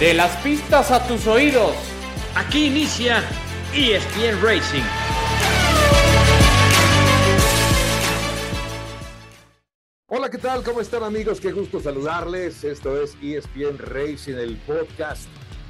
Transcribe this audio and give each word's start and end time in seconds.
De 0.00 0.14
las 0.14 0.34
pistas 0.38 0.90
a 0.92 1.06
tus 1.06 1.26
oídos. 1.26 1.74
Aquí 2.34 2.68
inicia 2.68 3.22
ESPN 3.74 4.42
Racing. 4.42 4.82
Hola, 10.06 10.30
¿qué 10.30 10.38
tal? 10.38 10.62
¿Cómo 10.62 10.80
están 10.80 11.02
amigos? 11.02 11.38
Qué 11.38 11.52
gusto 11.52 11.80
saludarles. 11.80 12.64
Esto 12.64 12.98
es 12.98 13.14
ESPN 13.22 13.76
Racing, 13.76 14.36
el 14.36 14.56
podcast. 14.56 15.28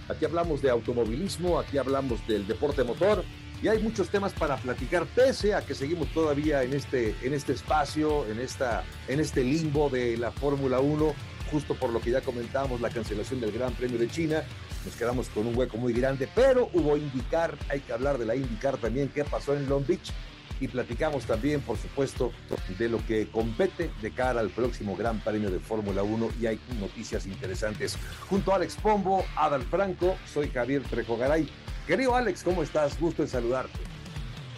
Aquí 0.09 0.25
hablamos 0.27 0.63
de 0.63 0.71
automovilismo, 0.71 1.59
aquí 1.59 1.79
hablamos 1.79 2.25
del 2.29 2.47
deporte 2.47 2.85
motor 2.85 3.25
y 3.61 3.67
hay 3.67 3.83
muchos 3.83 4.11
temas 4.11 4.33
para 4.33 4.57
platicar, 4.59 5.07
pese 5.07 5.55
a 5.55 5.63
que 5.63 5.75
seguimos 5.75 6.07
todavía 6.15 6.63
en 6.63 6.73
este, 6.73 7.17
en 7.23 7.35
este 7.35 7.55
espacio, 7.55 8.25
en, 8.29 8.39
esta, 8.39 8.85
en 9.09 9.19
este 9.19 9.43
limbo 9.43 9.91
de 9.91 10.17
la 10.17 10.31
Fórmula 10.31 10.79
1 10.79 11.40
justo 11.51 11.75
por 11.75 11.91
lo 11.91 12.01
que 12.01 12.11
ya 12.11 12.21
comentábamos, 12.21 12.81
la 12.81 12.91
cancelación 12.91 13.41
del 13.41 13.53
Gran 13.53 13.73
Premio 13.75 13.99
de 13.99 14.09
China. 14.09 14.43
Nos 14.85 14.95
quedamos 14.95 15.29
con 15.29 15.47
un 15.47 15.57
hueco 15.57 15.77
muy 15.77 15.93
grande, 15.93 16.29
pero 16.35 16.71
hubo 16.73 16.97
indicar, 16.97 17.57
hay 17.69 17.81
que 17.81 17.93
hablar 17.93 18.19
de 18.19 18.27
la 18.27 18.37
indicar 18.37 18.79
también, 18.79 19.09
qué 19.09 19.25
pasó 19.25 19.55
en 19.55 19.69
Long 19.69 19.87
Beach. 19.87 20.13
Y 20.61 20.69
platicamos 20.69 21.25
también, 21.25 21.63
por 21.63 21.79
supuesto, 21.79 22.33
de 22.79 22.89
lo 22.89 23.05
que 23.07 23.29
compete 23.31 23.91
de 24.03 24.11
cara 24.11 24.41
al 24.41 24.51
próximo 24.51 24.95
Gran 24.95 25.19
Premio 25.21 25.51
de 25.51 25.59
Fórmula 25.59 26.03
1 26.03 26.29
y 26.39 26.47
hay 26.47 26.61
noticias 26.79 27.27
interesantes. 27.27 27.97
Junto 28.29 28.53
a 28.53 28.57
Alex 28.57 28.77
Pombo, 28.77 29.25
Adal 29.37 29.63
Franco, 29.63 30.17
soy 30.31 30.51
Javier 30.51 30.83
Trejo 30.83 31.17
Garay. 31.17 31.49
Querido 31.87 32.15
Alex, 32.15 32.43
¿cómo 32.43 32.63
estás? 32.63 33.01
Gusto 33.01 33.23
en 33.23 33.29
saludarte. 33.29 34.00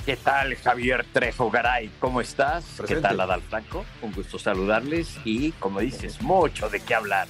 ¿Qué 0.05 0.17
tal, 0.17 0.57
Javier 0.57 1.07
Trejo 1.13 1.49
Garay? 1.49 1.89
¿Cómo 2.01 2.21
estás? 2.21 2.65
¿Qué 2.89 2.97
tal, 2.97 3.21
Adal 3.21 3.41
Franco? 3.41 3.85
Un 4.03 4.13
gusto 4.13 4.37
saludarles 4.37 5.17
y, 5.25 5.53
como 5.53 5.79
dices, 5.79 6.21
mucho 6.21 6.69
de 6.69 6.81
qué 6.81 6.97
hablar. 6.97 7.29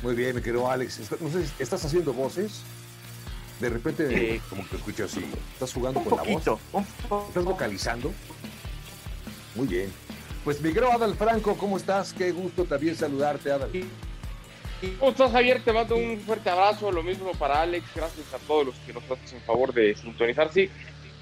Muy 0.00 0.14
bien, 0.14 0.36
mi 0.36 0.42
querido 0.42 0.70
Alex. 0.70 1.10
No 1.20 1.28
sé, 1.28 1.50
¿estás 1.58 1.84
haciendo 1.84 2.12
voces? 2.12 2.62
De 3.58 3.68
repente, 3.68 4.40
como 4.48 4.66
que 4.68 4.76
escucho 4.76 5.06
así. 5.06 5.24
¿Estás 5.54 5.72
jugando 5.72 6.00
con 6.04 6.18
la 6.18 6.22
voz? 6.22 6.60
¿Estás 7.28 7.44
vocalizando? 7.44 8.12
Muy 9.56 9.66
bien. 9.66 9.92
Pues 10.44 10.60
mi 10.60 10.72
querido 10.72 10.92
Adal 10.92 11.16
Franco, 11.16 11.58
¿cómo 11.58 11.78
estás? 11.78 12.12
Qué 12.12 12.30
gusto 12.30 12.64
también 12.64 12.94
saludarte, 12.94 13.50
Adal. 13.50 13.70
¿Cómo 15.00 15.10
estás, 15.10 15.32
Javier? 15.32 15.62
Te 15.64 15.72
mando 15.72 15.96
un 15.96 16.20
fuerte 16.20 16.48
abrazo. 16.48 16.92
Lo 16.92 17.02
mismo 17.02 17.32
para 17.32 17.60
Alex. 17.60 17.84
Gracias 17.92 18.32
a 18.32 18.38
todos 18.38 18.66
los 18.66 18.76
que 18.76 18.92
nos 18.92 19.02
hacen 19.02 19.38
en 19.38 19.44
favor 19.44 19.74
de 19.74 19.96
sintonizar. 19.96 20.52
Sí, 20.52 20.70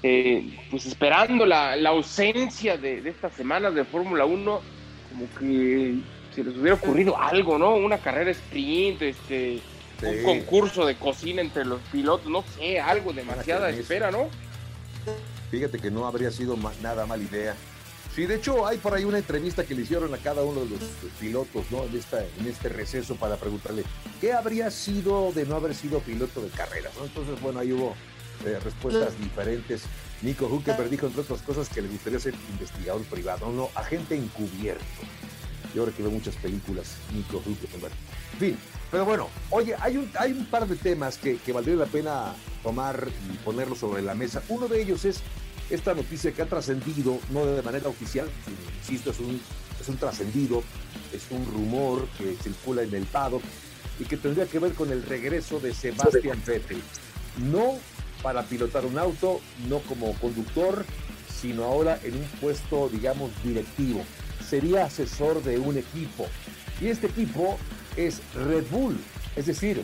eh, 0.01 0.57
pues 0.71 0.85
esperando 0.85 1.45
la, 1.45 1.73
ausencia 1.89 2.77
de, 2.77 3.07
estas 3.07 3.33
semanas 3.33 3.75
de 3.75 3.83
Fórmula 3.83 4.25
1, 4.25 4.61
como 5.09 5.29
que 5.37 5.99
se 6.33 6.43
les 6.43 6.55
hubiera 6.55 6.75
ocurrido 6.75 7.19
algo, 7.19 7.57
¿no? 7.57 7.75
Una 7.75 7.97
carrera 7.97 8.31
sprint, 8.31 9.01
este, 9.01 9.59
un 10.01 10.23
concurso 10.23 10.85
de 10.85 10.95
cocina 10.95 11.41
entre 11.41 11.65
los 11.65 11.81
pilotos, 11.91 12.29
no 12.29 12.43
sé, 12.57 12.79
algo, 12.79 13.11
demasiada 13.11 13.69
espera, 13.69 14.11
¿no? 14.11 14.29
Fíjate 15.51 15.79
que 15.79 15.91
no 15.91 16.05
habría 16.05 16.31
sido 16.31 16.57
nada 16.81 17.05
mala 17.05 17.23
idea. 17.23 17.55
Sí, 18.15 18.25
de 18.25 18.35
hecho 18.35 18.65
hay 18.65 18.77
por 18.77 18.93
ahí 18.93 19.03
una 19.03 19.17
entrevista 19.19 19.63
que 19.63 19.75
le 19.75 19.83
hicieron 19.83 20.13
a 20.13 20.17
cada 20.17 20.43
uno 20.43 20.61
de 20.61 20.69
los 20.69 20.79
pilotos, 21.19 21.65
¿no? 21.71 21.83
En, 21.83 21.95
esta, 21.95 22.21
en 22.21 22.47
este 22.47 22.69
receso 22.69 23.15
para 23.15 23.35
preguntarle 23.37 23.83
qué 24.19 24.33
habría 24.33 24.71
sido 24.71 25.31
de 25.31 25.45
no 25.45 25.55
haber 25.55 25.75
sido 25.75 25.99
piloto 25.99 26.41
de 26.41 26.49
carreras, 26.49 26.91
¿no? 26.97 27.05
Entonces, 27.05 27.39
bueno, 27.41 27.59
ahí 27.59 27.71
hubo 27.71 27.95
eh, 28.45 28.59
respuestas 28.63 29.17
diferentes. 29.19 29.83
Nico 30.21 30.47
Huckenberg 30.47 30.89
dijo, 30.89 31.07
entre 31.07 31.21
otras 31.21 31.41
cosas, 31.41 31.69
que 31.69 31.81
le 31.81 31.87
gustaría 31.87 32.19
ser 32.19 32.35
investigador 32.51 33.01
privado, 33.03 33.51
no, 33.51 33.69
agente 33.75 34.15
encubierto. 34.15 34.83
Yo 35.73 35.81
ahora 35.81 35.93
que 35.95 36.01
veo 36.01 36.11
muchas 36.11 36.35
películas, 36.35 36.95
Nico 37.13 37.37
Huckenberg. 37.37 37.93
En 38.33 38.39
fin, 38.39 38.57
pero 38.91 39.05
bueno, 39.05 39.29
oye, 39.51 39.75
hay 39.79 39.97
un, 39.97 40.09
hay 40.17 40.31
un 40.31 40.45
par 40.45 40.67
de 40.67 40.75
temas 40.75 41.17
que, 41.17 41.39
valdría 41.53 41.75
la 41.75 41.85
pena 41.85 42.33
tomar 42.63 43.07
y 43.31 43.37
ponerlos 43.37 43.79
sobre 43.79 44.01
la 44.01 44.15
mesa. 44.15 44.41
Uno 44.49 44.67
de 44.67 44.81
ellos 44.81 45.05
es 45.05 45.21
esta 45.69 45.93
noticia 45.93 46.31
que 46.31 46.41
ha 46.41 46.47
trascendido, 46.47 47.19
no 47.29 47.45
de 47.45 47.61
manera 47.61 47.87
oficial, 47.87 48.27
insisto, 48.81 49.11
es 49.11 49.19
un, 49.19 49.39
es 49.79 49.87
un 49.87 49.97
trascendido, 49.97 50.63
es 51.13 51.23
un 51.29 51.45
rumor 51.45 52.07
que 52.17 52.35
circula 52.41 52.81
en 52.81 52.93
el 52.95 53.05
paddock 53.05 53.43
y 53.99 54.05
que 54.05 54.17
tendría 54.17 54.47
que 54.47 54.57
ver 54.59 54.73
con 54.73 54.91
el 54.91 55.03
regreso 55.03 55.59
de 55.59 55.73
Sebastián 55.73 56.41
Vettel. 56.45 56.81
No 57.37 57.77
para 58.21 58.43
pilotar 58.43 58.85
un 58.85 58.97
auto, 58.97 59.39
no 59.67 59.79
como 59.79 60.13
conductor, 60.15 60.85
sino 61.29 61.63
ahora 61.63 61.99
en 62.03 62.15
un 62.15 62.25
puesto, 62.41 62.89
digamos, 62.89 63.31
directivo. 63.43 64.03
Sería 64.47 64.85
asesor 64.85 65.43
de 65.43 65.57
un 65.57 65.77
equipo. 65.77 66.27
Y 66.81 66.87
este 66.87 67.07
equipo 67.07 67.57
es 67.95 68.21
Red 68.33 68.65
Bull, 68.71 68.97
es 69.35 69.45
decir, 69.45 69.83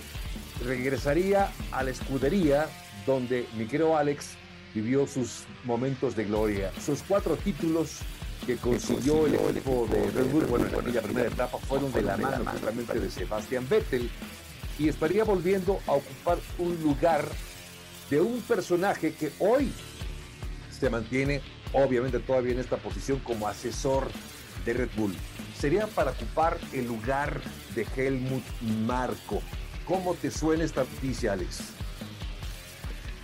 regresaría 0.66 1.52
a 1.72 1.84
la 1.84 1.92
escudería 1.92 2.68
donde 3.06 3.48
mi 3.58 3.66
querido 3.68 3.98
Alex 3.98 4.32
vivió 4.74 5.08
sus 5.08 5.44
momentos 5.64 6.16
de 6.16 6.26
gloria. 6.26 6.72
Sus 6.84 7.02
cuatro 7.04 7.38
títulos 7.38 8.00
que 8.46 8.58
consiguió 8.58 9.26
el 9.26 9.36
equipo 9.36 9.88
de 9.92 10.12
Red 10.12 10.32
Bull, 10.32 10.46
bueno, 10.46 10.68
en 10.68 10.80
aquella 10.80 11.02
primera 11.02 11.28
etapa 11.28 11.58
fueron 11.60 11.92
de 11.92 12.02
la 12.02 12.18
mano 12.18 12.46
justamente 12.52 13.00
de 13.00 13.10
Sebastián 13.10 13.66
Vettel 13.70 14.10
y 14.78 14.90
estaría 14.90 15.24
volviendo 15.24 15.80
a 15.88 15.94
ocupar 15.94 16.38
un 16.60 16.82
lugar 16.82 17.26
de 18.10 18.22
un 18.22 18.42
personaje 18.42 19.14
que 19.14 19.32
hoy 19.40 19.72
se 20.70 20.90
mantiene 20.90 21.42
obviamente 21.74 22.20
todavía 22.20 22.54
en 22.54 22.60
esta 22.60 22.78
posición 22.78 23.20
como 23.20 23.48
asesor 23.48 24.10
de 24.66 24.74
Red 24.74 24.90
Bull. 24.96 25.16
Sería 25.58 25.88
para 25.88 26.12
ocupar 26.12 26.58
el 26.74 26.86
lugar 26.86 27.42
de 27.76 27.86
Helmut 27.96 28.44
Marco. 28.86 29.42
¿Cómo 29.86 30.16
te 30.16 30.32
suena 30.32 30.64
esta 30.64 30.84
noticia, 30.84 31.34
Alex? 31.34 31.74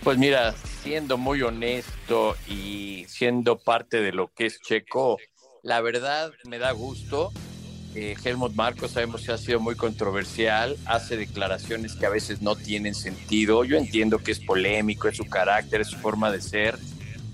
Pues 0.02 0.18
mira, 0.18 0.52
siendo 0.82 1.16
muy 1.16 1.42
honesto 1.42 2.36
y 2.48 3.04
siendo 3.08 3.58
parte 3.58 4.00
de 4.00 4.12
lo 4.12 4.32
que 4.32 4.46
es 4.46 4.60
Checo, 4.60 5.18
la 5.62 5.80
verdad 5.80 6.32
me 6.48 6.58
da 6.58 6.72
gusto 6.72 7.32
eh, 7.94 8.16
Helmut 8.24 8.54
Marco 8.54 8.88
sabemos 8.88 9.22
que 9.22 9.32
ha 9.32 9.38
sido 9.38 9.60
muy 9.60 9.74
controversial, 9.74 10.76
hace 10.86 11.16
declaraciones 11.16 11.94
que 11.94 12.06
a 12.06 12.10
veces 12.10 12.40
no 12.40 12.56
tienen 12.56 12.94
sentido. 12.94 13.64
Yo 13.64 13.76
entiendo 13.76 14.18
que 14.18 14.32
es 14.32 14.40
polémico, 14.40 15.08
es 15.08 15.16
su 15.16 15.26
carácter, 15.26 15.82
es 15.82 15.88
su 15.88 15.98
forma 15.98 16.30
de 16.30 16.40
ser, 16.40 16.78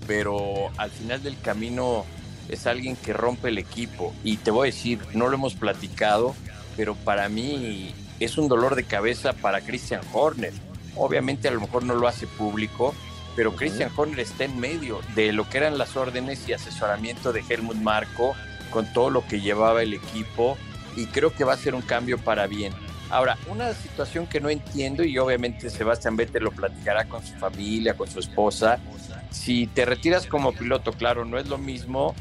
pero 0.05 0.69
al 0.77 0.91
final 0.91 1.23
del 1.23 1.39
camino 1.39 2.05
es 2.49 2.67
alguien 2.67 2.97
que 2.97 3.13
rompe 3.13 3.49
el 3.49 3.57
equipo. 3.57 4.13
Y 4.23 4.37
te 4.37 4.51
voy 4.51 4.67
a 4.67 4.71
decir, 4.71 4.99
no 5.13 5.29
lo 5.29 5.35
hemos 5.35 5.55
platicado, 5.55 6.35
pero 6.75 6.95
para 6.95 7.29
mí 7.29 7.93
es 8.19 8.37
un 8.37 8.49
dolor 8.49 8.75
de 8.75 8.83
cabeza 8.83 9.33
para 9.33 9.61
Christian 9.61 10.01
Horner. 10.11 10.53
Obviamente 10.95 11.47
a 11.47 11.51
lo 11.51 11.61
mejor 11.61 11.83
no 11.83 11.95
lo 11.95 12.07
hace 12.07 12.27
público, 12.27 12.93
pero 13.35 13.55
Christian 13.55 13.91
Horner 13.95 14.19
está 14.19 14.43
en 14.43 14.59
medio 14.59 14.99
de 15.15 15.31
lo 15.31 15.49
que 15.49 15.59
eran 15.59 15.77
las 15.77 15.95
órdenes 15.95 16.49
y 16.49 16.53
asesoramiento 16.53 17.31
de 17.31 17.43
Helmut 17.47 17.77
Marco 17.77 18.35
con 18.69 18.91
todo 18.93 19.09
lo 19.09 19.25
que 19.25 19.41
llevaba 19.41 19.81
el 19.81 19.93
equipo 19.93 20.57
y 20.95 21.05
creo 21.07 21.33
que 21.33 21.43
va 21.43 21.53
a 21.53 21.57
ser 21.57 21.75
un 21.75 21.81
cambio 21.81 22.17
para 22.17 22.47
bien. 22.47 22.73
Ahora, 23.09 23.37
una 23.47 23.73
situación 23.73 24.27
que 24.27 24.39
no 24.39 24.49
entiendo 24.49 25.03
y 25.03 25.17
obviamente 25.17 25.69
Sebastián 25.69 26.15
Vettel 26.15 26.43
lo 26.43 26.51
platicará 26.51 27.05
con 27.05 27.25
su 27.25 27.33
familia, 27.35 27.95
con 27.95 28.07
su 28.07 28.19
esposa, 28.19 28.79
si 29.31 29.67
te 29.67 29.85
retiras 29.85 30.25
como 30.25 30.53
piloto, 30.53 30.91
claro, 30.93 31.25
no 31.25 31.37
es 31.37 31.47
lo 31.47 31.57
mismo 31.57 32.15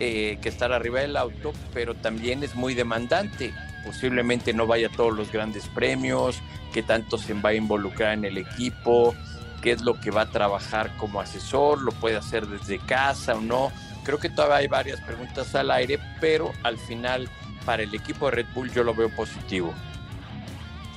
eh, 0.00 0.38
que 0.40 0.48
estar 0.48 0.72
arriba 0.72 1.00
del 1.00 1.16
auto, 1.16 1.52
pero 1.72 1.94
también 1.94 2.42
es 2.42 2.54
muy 2.54 2.74
demandante. 2.74 3.52
Posiblemente 3.84 4.52
no 4.52 4.66
vaya 4.66 4.88
a 4.88 4.96
todos 4.96 5.14
los 5.14 5.32
grandes 5.32 5.66
premios, 5.68 6.40
qué 6.72 6.82
tanto 6.82 7.18
se 7.18 7.34
va 7.34 7.50
a 7.50 7.54
involucrar 7.54 8.14
en 8.14 8.24
el 8.24 8.38
equipo, 8.38 9.14
qué 9.62 9.72
es 9.72 9.82
lo 9.82 10.00
que 10.00 10.10
va 10.10 10.22
a 10.22 10.30
trabajar 10.30 10.96
como 10.96 11.20
asesor, 11.20 11.80
lo 11.82 11.92
puede 11.92 12.16
hacer 12.16 12.46
desde 12.46 12.78
casa 12.78 13.34
o 13.34 13.40
no 13.40 13.72
creo 14.04 14.18
que 14.18 14.28
todavía 14.28 14.56
hay 14.56 14.68
varias 14.68 15.00
preguntas 15.00 15.54
al 15.54 15.70
aire, 15.70 15.98
pero 16.20 16.52
al 16.62 16.78
final 16.78 17.28
para 17.64 17.82
el 17.82 17.94
equipo 17.94 18.26
de 18.26 18.32
Red 18.32 18.46
Bull 18.54 18.72
yo 18.72 18.84
lo 18.84 18.94
veo 18.94 19.08
positivo. 19.10 19.72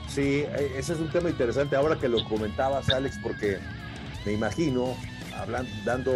Sí, 0.08 0.44
eh, 0.48 0.74
ese 0.78 0.94
es 0.94 1.00
un 1.00 1.10
tema 1.10 1.30
interesante 1.30 1.76
ahora 1.76 1.98
que 1.98 2.08
lo 2.08 2.24
comentabas, 2.26 2.90
Alex, 2.90 3.20
porque 3.22 3.60
me 4.26 4.34
imagino 4.34 4.96
hablando, 5.38 5.70
dando, 5.84 6.14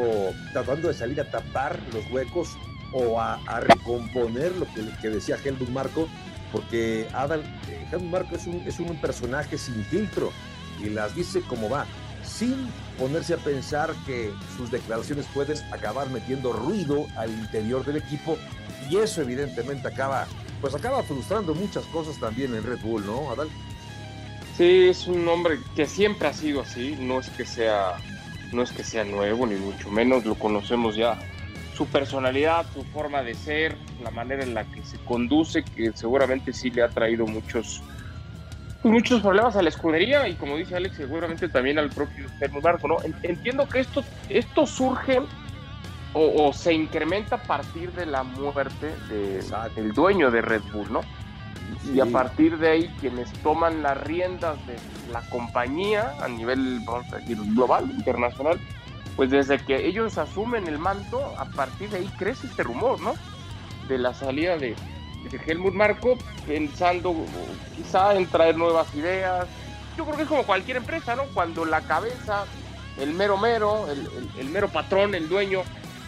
tratando 0.54 0.88
de 0.88 0.94
salir 0.94 1.20
a 1.20 1.30
tapar 1.30 1.78
los 1.94 2.10
huecos 2.10 2.58
o 2.94 3.20
a, 3.20 3.38
recomponer 3.60 4.52
lo 4.56 4.66
que, 5.02 5.10
decía 5.10 5.38
Helmut 5.44 5.70
Marco, 5.70 6.08
porque 6.52 7.08
Adal, 7.14 7.42
eh, 7.68 7.86
Helmut 7.92 8.10
Marco 8.10 8.36
es 8.36 8.48
un, 8.48 8.64
es 8.66 8.80
un 8.80 9.00
personaje 9.00 9.58
sin 9.58 9.84
filtro 9.86 10.32
y 10.82 10.90
las 10.90 11.14
dice 11.16 11.42
como 11.42 11.70
va 11.70 11.86
sin 12.40 12.56
ponerse 12.98 13.34
a 13.34 13.38
pensar 13.38 13.94
que 14.06 14.32
sus 14.56 14.72
declaraciones 14.72 15.26
pueden 15.34 15.58
acabar 15.74 16.10
metiendo 16.10 16.54
ruido 16.54 17.06
al 17.18 17.30
interior 17.32 17.84
del 17.84 17.98
equipo 17.98 18.38
y 18.90 18.96
eso 18.96 19.22
evidentemente 19.22 19.90
acaba, 19.90 20.26
pues 20.62 20.74
acaba 20.74 21.04
frustrando 21.04 21.54
muchas 21.54 21.86
cosas 21.88 22.18
también 22.18 22.56
en 22.56 22.64
Red 22.64 22.80
Bull, 22.80 23.06
¿no, 23.06 23.30
Adal? 23.30 23.50
Sí, 24.58 24.88
es 24.88 25.06
un 25.08 25.28
hombre 25.28 25.60
que 25.76 25.86
siempre 25.86 26.30
ha 26.30 26.34
sido 26.34 26.62
así, 26.62 26.98
no 26.98 27.20
es 27.20 27.30
que 27.30 27.46
sea, 27.46 27.98
no 28.54 28.64
es 28.64 28.72
que 28.72 28.86
sea 28.86 29.04
nuevo 29.04 29.46
ni 29.46 29.56
mucho 29.56 29.92
menos, 29.92 30.24
lo 30.24 30.36
conocemos 30.36 30.96
ya. 30.96 31.20
Su 31.76 31.88
personalidad, 31.88 32.66
su 32.74 32.84
forma 32.84 33.22
de 33.22 33.36
ser, 33.36 33.76
la 34.02 34.12
manera 34.12 34.44
en 34.44 34.54
la 34.54 34.64
que 34.64 34.82
se 34.84 34.98
conduce, 35.00 35.64
que 35.64 35.92
seguramente 35.94 36.54
sí 36.54 36.70
le 36.70 36.84
ha 36.84 36.90
traído 36.90 37.26
muchos 37.26 37.82
muchos 38.84 39.22
problemas 39.22 39.56
a 39.56 39.62
la 39.62 39.70
escudería 39.70 40.28
y 40.28 40.36
como 40.36 40.56
dice 40.56 40.76
Alex, 40.76 40.96
seguramente 40.96 41.50
también 41.50 41.80
al 41.80 41.90
propio 41.90 42.28
Helmut 42.40 42.64
Marco, 42.64 42.88
¿no? 42.88 42.98
Entiendo 43.24 43.68
que 43.68 43.82
esto, 43.82 44.04
esto 44.30 44.66
surge 44.66 45.22
o, 46.14 46.52
se 46.54 46.74
incrementa 46.74 47.36
a 47.36 47.44
partir 47.44 47.92
de 47.92 48.06
la 48.06 48.24
muerte 48.24 48.94
del 49.76 49.94
dueño 49.94 50.32
de 50.32 50.42
Red 50.42 50.64
Bull, 50.74 50.92
¿no? 50.92 51.02
Y 51.94 52.00
a 52.00 52.06
partir 52.06 52.58
de 52.58 52.70
ahí 52.70 52.96
quienes 53.00 53.32
toman 53.44 53.84
las 53.84 53.96
riendas 54.02 54.58
de 54.66 54.76
la 55.12 55.22
compañía 55.30 56.14
a 56.20 56.28
nivel, 56.28 56.80
vamos 56.84 57.12
a 57.14 57.18
decir, 57.18 57.38
global, 57.54 57.92
internacional, 57.92 58.60
pues 59.16 59.30
desde 59.30 59.60
que 59.60 59.86
ellos 59.86 60.18
asumen 60.18 60.68
el 60.68 60.80
manto, 60.80 61.22
a 61.38 61.46
partir 61.46 61.90
de 61.90 61.98
ahí 61.98 62.10
crece 62.18 62.48
este 62.48 62.64
rumor, 62.64 63.00
¿no? 63.02 63.14
De 63.88 64.00
la 64.00 64.14
salida 64.14 64.58
de, 64.58 64.76
Helmut 65.38 65.74
Marco, 65.74 66.18
pensando 66.48 67.16
quizá 67.76 68.16
en 68.16 68.26
traer 68.28 68.58
nuevas 68.58 68.94
ideas. 68.96 69.48
Yo 69.98 70.06
creo 70.06 70.18
que 70.18 70.24
es 70.24 70.30
como 70.30 70.44
cualquier 70.44 70.78
empresa, 70.78 71.16
¿no? 71.16 71.24
Cuando 71.34 71.66
la 71.66 71.82
cabeza, 71.82 72.46
el 72.98 73.14
mero 73.14 73.38
mero, 73.38 73.88
el, 74.38 74.50
mero 74.50 74.70
patrón, 74.70 75.14
el 75.16 75.28
dueño, 75.30 75.62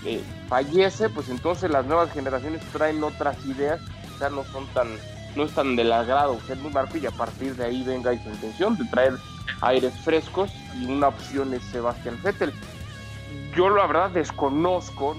eh, 0.05 0.21
fallece, 0.47 1.09
pues 1.09 1.29
entonces 1.29 1.69
las 1.69 1.85
nuevas 1.85 2.11
generaciones 2.11 2.61
traen 2.71 3.03
otras 3.03 3.37
ideas, 3.45 3.79
quizá 4.13 4.29
no 4.29 4.43
son 4.45 4.65
tan, 4.67 4.87
no 5.35 5.43
es 5.43 5.51
tan 5.53 5.75
del 5.75 5.91
agrado 5.91 6.39
Helmut 6.47 6.73
Marco 6.73 6.97
y 6.97 7.05
a 7.05 7.11
partir 7.11 7.55
de 7.55 7.65
ahí 7.65 7.83
venga 7.83 8.11
su 8.23 8.29
intención 8.29 8.77
de 8.77 8.85
traer 8.85 9.13
aires 9.61 9.93
frescos 10.03 10.51
y 10.79 10.85
una 10.85 11.09
opción 11.09 11.53
es 11.53 11.61
Sebastián 11.65 12.17
Vettel 12.23 12.51
yo 13.55 13.69
la 13.69 13.85
verdad 13.87 14.11
desconozco 14.11 15.15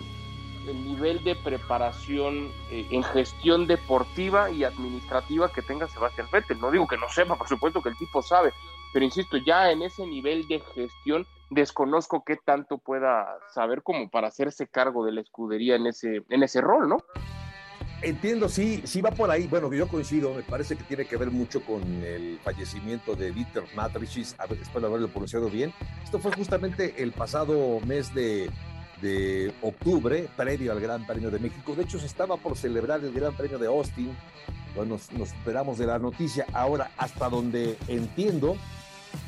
el 0.68 0.84
nivel 0.84 1.22
de 1.24 1.34
preparación 1.34 2.50
eh, 2.70 2.86
en 2.90 3.02
gestión 3.02 3.66
deportiva 3.66 4.50
y 4.50 4.64
administrativa 4.64 5.52
que 5.52 5.62
tenga 5.62 5.88
Sebastián 5.88 6.28
Vettel. 6.32 6.60
No 6.60 6.70
digo 6.70 6.86
que 6.86 6.96
no 6.96 7.08
sepa, 7.08 7.36
por 7.36 7.48
supuesto 7.48 7.82
que 7.82 7.90
el 7.90 7.96
tipo 7.96 8.22
sabe, 8.22 8.52
pero 8.92 9.04
insisto, 9.04 9.36
ya 9.38 9.70
en 9.70 9.82
ese 9.82 10.06
nivel 10.06 10.46
de 10.48 10.60
gestión 10.74 11.26
desconozco 11.50 12.24
qué 12.24 12.36
tanto 12.36 12.78
pueda 12.78 13.38
saber 13.52 13.82
como 13.82 14.10
para 14.10 14.28
hacerse 14.28 14.66
cargo 14.66 15.04
de 15.04 15.12
la 15.12 15.20
escudería 15.20 15.76
en 15.76 15.86
ese, 15.86 16.22
en 16.28 16.42
ese 16.42 16.60
rol, 16.60 16.88
¿no? 16.88 16.98
Entiendo, 18.02 18.48
sí, 18.48 18.82
sí 18.84 19.00
va 19.00 19.12
por 19.12 19.30
ahí. 19.30 19.46
Bueno, 19.46 19.72
yo 19.72 19.86
coincido, 19.86 20.34
me 20.34 20.42
parece 20.42 20.76
que 20.76 20.82
tiene 20.82 21.04
que 21.04 21.16
ver 21.16 21.30
mucho 21.30 21.64
con 21.64 21.82
el 22.02 22.40
fallecimiento 22.42 23.14
de 23.14 23.30
Dieter 23.30 23.62
Matricis, 23.76 24.36
después 24.48 24.82
de 24.82 24.88
haberlo 24.88 25.08
pronunciado 25.08 25.48
bien. 25.48 25.72
Esto 26.02 26.18
fue 26.18 26.32
justamente 26.32 27.00
el 27.00 27.12
pasado 27.12 27.78
mes 27.86 28.12
de, 28.12 28.50
octubre, 29.62 30.28
previo 30.36 30.72
al 30.72 30.80
Gran 30.80 31.06
Premio 31.06 31.30
de 31.30 31.38
México. 31.38 31.74
De 31.74 31.82
hecho, 31.82 31.98
se 31.98 32.06
estaba 32.06 32.36
por 32.36 32.56
celebrar 32.56 33.02
el 33.04 33.12
Gran 33.12 33.36
Premio 33.36 33.58
de 33.58 33.66
Austin. 33.66 34.16
Bueno, 34.74 34.98
nos, 35.16 35.32
esperamos 35.32 35.78
de 35.78 35.86
la 35.86 35.98
noticia. 35.98 36.46
Ahora, 36.52 36.90
hasta 36.96 37.28
donde 37.28 37.76
entiendo, 37.88 38.56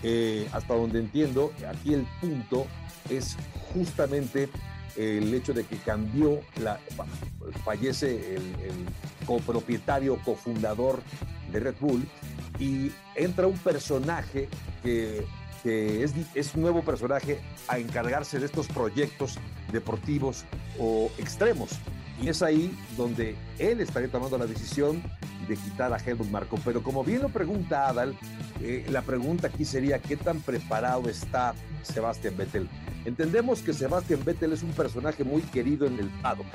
eh, 0.02 0.48
hasta 0.52 0.74
donde 0.74 1.00
entiendo, 1.00 1.52
aquí 1.68 1.94
el 1.94 2.06
punto 2.20 2.66
es 3.10 3.36
justamente 3.72 4.48
el 4.96 5.32
hecho 5.34 5.52
de 5.52 5.64
que 5.64 5.76
cambió, 5.78 6.40
la, 6.60 6.78
fallece 7.64 8.36
el, 8.36 8.42
copropietario, 9.26 10.18
cofundador 10.22 11.00
de 11.50 11.60
Red 11.60 11.76
Bull 11.80 12.06
y 12.58 12.92
entra 13.14 13.46
un 13.46 13.56
personaje 13.56 14.48
que, 14.82 15.24
es, 15.64 16.12
es 16.34 16.54
un 16.54 16.62
nuevo 16.62 16.82
personaje 16.82 17.40
a 17.68 17.78
encargarse 17.78 18.38
de 18.38 18.46
estos 18.46 18.66
proyectos 18.68 19.38
deportivos 19.72 20.44
o 20.78 21.10
extremos. 21.18 21.70
Y 22.22 22.28
es 22.28 22.42
ahí 22.42 22.76
donde 22.96 23.36
él 23.58 23.80
estaría 23.80 24.08
tomando 24.08 24.38
la 24.38 24.46
decisión 24.46 25.02
de 25.48 25.56
quitar 25.56 25.92
a 25.92 25.98
Helmut 25.98 26.28
Marco. 26.30 26.58
Pero 26.64 26.82
como 26.82 27.04
bien 27.04 27.22
lo 27.22 27.28
pregunta 27.28 27.88
Adal, 27.88 28.16
eh, 28.62 28.86
la 28.90 29.02
pregunta 29.02 29.48
aquí 29.48 29.64
sería, 29.64 29.98
¿qué 29.98 30.16
tan 30.16 30.40
preparado 30.40 31.08
está 31.08 31.54
Sebastián 31.82 32.36
Vettel? 32.36 32.68
Entendemos 33.04 33.60
que 33.60 33.72
Sebastián 33.72 34.20
Vettel 34.24 34.52
es 34.52 34.62
un 34.62 34.70
personaje 34.70 35.24
muy 35.24 35.42
querido 35.42 35.86
en 35.86 35.98
el 35.98 36.08
paddock. 36.22 36.46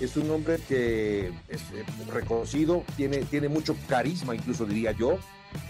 Es 0.00 0.16
un 0.16 0.30
hombre 0.30 0.58
que 0.68 1.28
es 1.48 1.60
eh, 1.72 1.84
reconocido, 2.12 2.82
tiene, 2.96 3.18
tiene 3.18 3.48
mucho 3.48 3.76
carisma, 3.88 4.34
incluso 4.34 4.66
diría 4.66 4.92
yo, 4.92 5.18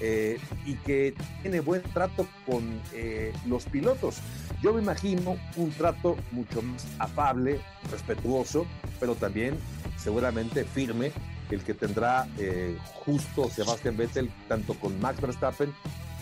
eh, 0.00 0.38
y 0.66 0.74
que 0.76 1.14
tiene 1.42 1.60
buen 1.60 1.82
trato 1.82 2.26
con 2.46 2.80
eh, 2.92 3.32
los 3.46 3.64
pilotos. 3.66 4.18
Yo 4.62 4.72
me 4.72 4.82
imagino 4.82 5.36
un 5.56 5.70
trato 5.72 6.16
mucho 6.32 6.62
más 6.62 6.86
afable, 6.98 7.60
respetuoso, 7.90 8.66
pero 9.00 9.14
también 9.14 9.56
seguramente 9.96 10.64
firme 10.64 11.12
el 11.50 11.62
que 11.62 11.74
tendrá 11.74 12.26
justo 13.04 13.48
Sebastián 13.48 13.96
Vettel 13.96 14.28
tanto 14.48 14.74
con 14.74 14.98
Max 15.00 15.20
Verstappen 15.20 15.72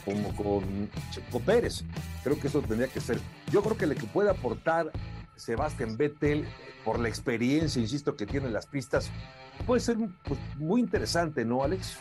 como 0.04 0.34
con 0.34 0.90
Checo 1.10 1.40
Pérez. 1.40 1.84
Creo 2.22 2.38
que 2.38 2.48
eso 2.48 2.60
tendría 2.60 2.88
que 2.88 3.00
ser. 3.00 3.18
Yo 3.50 3.62
creo 3.62 3.76
que 3.76 3.86
lo 3.86 3.94
que 3.94 4.06
puede 4.06 4.30
aportar 4.30 4.90
Sebastián 5.36 5.96
Vettel 5.96 6.46
por 6.84 6.98
la 6.98 7.08
experiencia, 7.08 7.80
insisto, 7.80 8.16
que 8.16 8.26
tiene 8.26 8.50
las 8.50 8.66
pistas, 8.66 9.10
puede 9.66 9.80
ser 9.80 9.96
pues, 10.24 10.38
muy 10.56 10.80
interesante, 10.80 11.44
¿no, 11.44 11.62
Alex? 11.62 11.96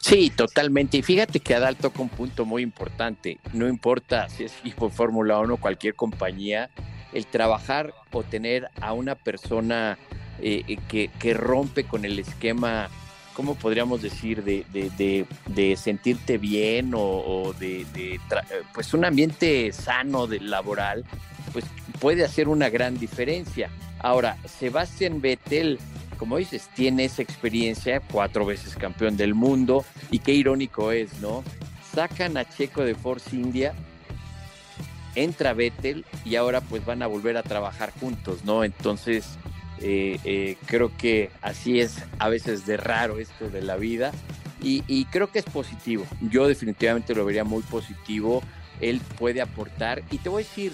Sí, 0.00 0.30
totalmente. 0.30 0.98
Y 0.98 1.02
fíjate 1.02 1.40
que 1.40 1.54
Adal 1.54 1.76
toca 1.76 2.02
un 2.02 2.08
punto 2.08 2.44
muy 2.44 2.62
importante. 2.62 3.38
No 3.52 3.68
importa 3.68 4.28
si 4.28 4.44
es 4.44 4.52
de 4.62 4.90
Fórmula 4.90 5.38
1 5.38 5.54
o 5.54 5.56
cualquier 5.56 5.94
compañía, 5.94 6.70
el 7.12 7.26
trabajar 7.26 7.94
o 8.12 8.22
tener 8.22 8.68
a 8.80 8.92
una 8.92 9.14
persona 9.14 9.98
eh, 10.40 10.76
que, 10.88 11.10
que 11.18 11.34
rompe 11.34 11.84
con 11.84 12.04
el 12.04 12.18
esquema 12.18 12.88
¿cómo 13.38 13.54
podríamos 13.54 14.02
decir? 14.02 14.42
De, 14.42 15.76
sentirte 15.76 16.38
bien 16.38 16.90
o, 16.92 17.54
de, 17.56 17.86
pues 18.74 18.92
un 18.94 19.04
ambiente 19.04 19.72
sano 19.72 20.26
de 20.26 20.40
laboral, 20.40 21.04
pues 21.52 21.64
puede 22.00 22.24
hacer 22.24 22.48
una 22.48 22.68
gran 22.68 22.98
diferencia. 22.98 23.70
Ahora, 24.00 24.36
Sebastián 24.44 25.20
Vettel, 25.20 25.78
como 26.18 26.36
dices, 26.36 26.68
tiene 26.74 27.04
esa 27.04 27.22
experiencia, 27.22 28.00
cuatro 28.00 28.44
veces 28.44 28.74
campeón 28.74 29.16
del 29.16 29.34
mundo, 29.34 29.84
y 30.10 30.18
qué 30.18 30.32
irónico 30.32 30.92
es, 30.92 31.20
¿no? 31.20 31.44
Sacan 31.94 32.36
a 32.36 32.48
Checo 32.48 32.84
de 32.84 32.94
Force 32.94 33.34
India, 33.34 33.74
entra 35.14 35.52
Vettel 35.52 36.04
y 36.24 36.36
ahora 36.36 36.60
pues 36.60 36.84
van 36.84 37.02
a 37.02 37.06
volver 37.06 37.36
a 37.36 37.42
trabajar 37.42 37.92
juntos, 37.98 38.44
¿no? 38.44 38.64
Entonces, 38.64 39.38
eh, 39.80 40.18
eh, 40.24 40.56
creo 40.66 40.96
que 40.96 41.30
así 41.40 41.80
es 41.80 42.04
a 42.18 42.28
veces 42.28 42.66
de 42.66 42.76
raro 42.76 43.18
esto 43.18 43.48
de 43.48 43.62
la 43.62 43.76
vida 43.76 44.12
y, 44.60 45.04
creo 45.06 45.30
que 45.30 45.38
es 45.38 45.44
positivo. 45.44 46.04
Yo 46.20 46.48
definitivamente 46.48 47.14
lo 47.14 47.24
vería 47.24 47.44
muy 47.44 47.62
positivo. 47.62 48.42
Él 48.80 49.00
puede 49.16 49.40
aportar 49.40 50.02
y 50.10 50.18
te 50.18 50.28
voy 50.28 50.42
a 50.42 50.46
decir, 50.46 50.72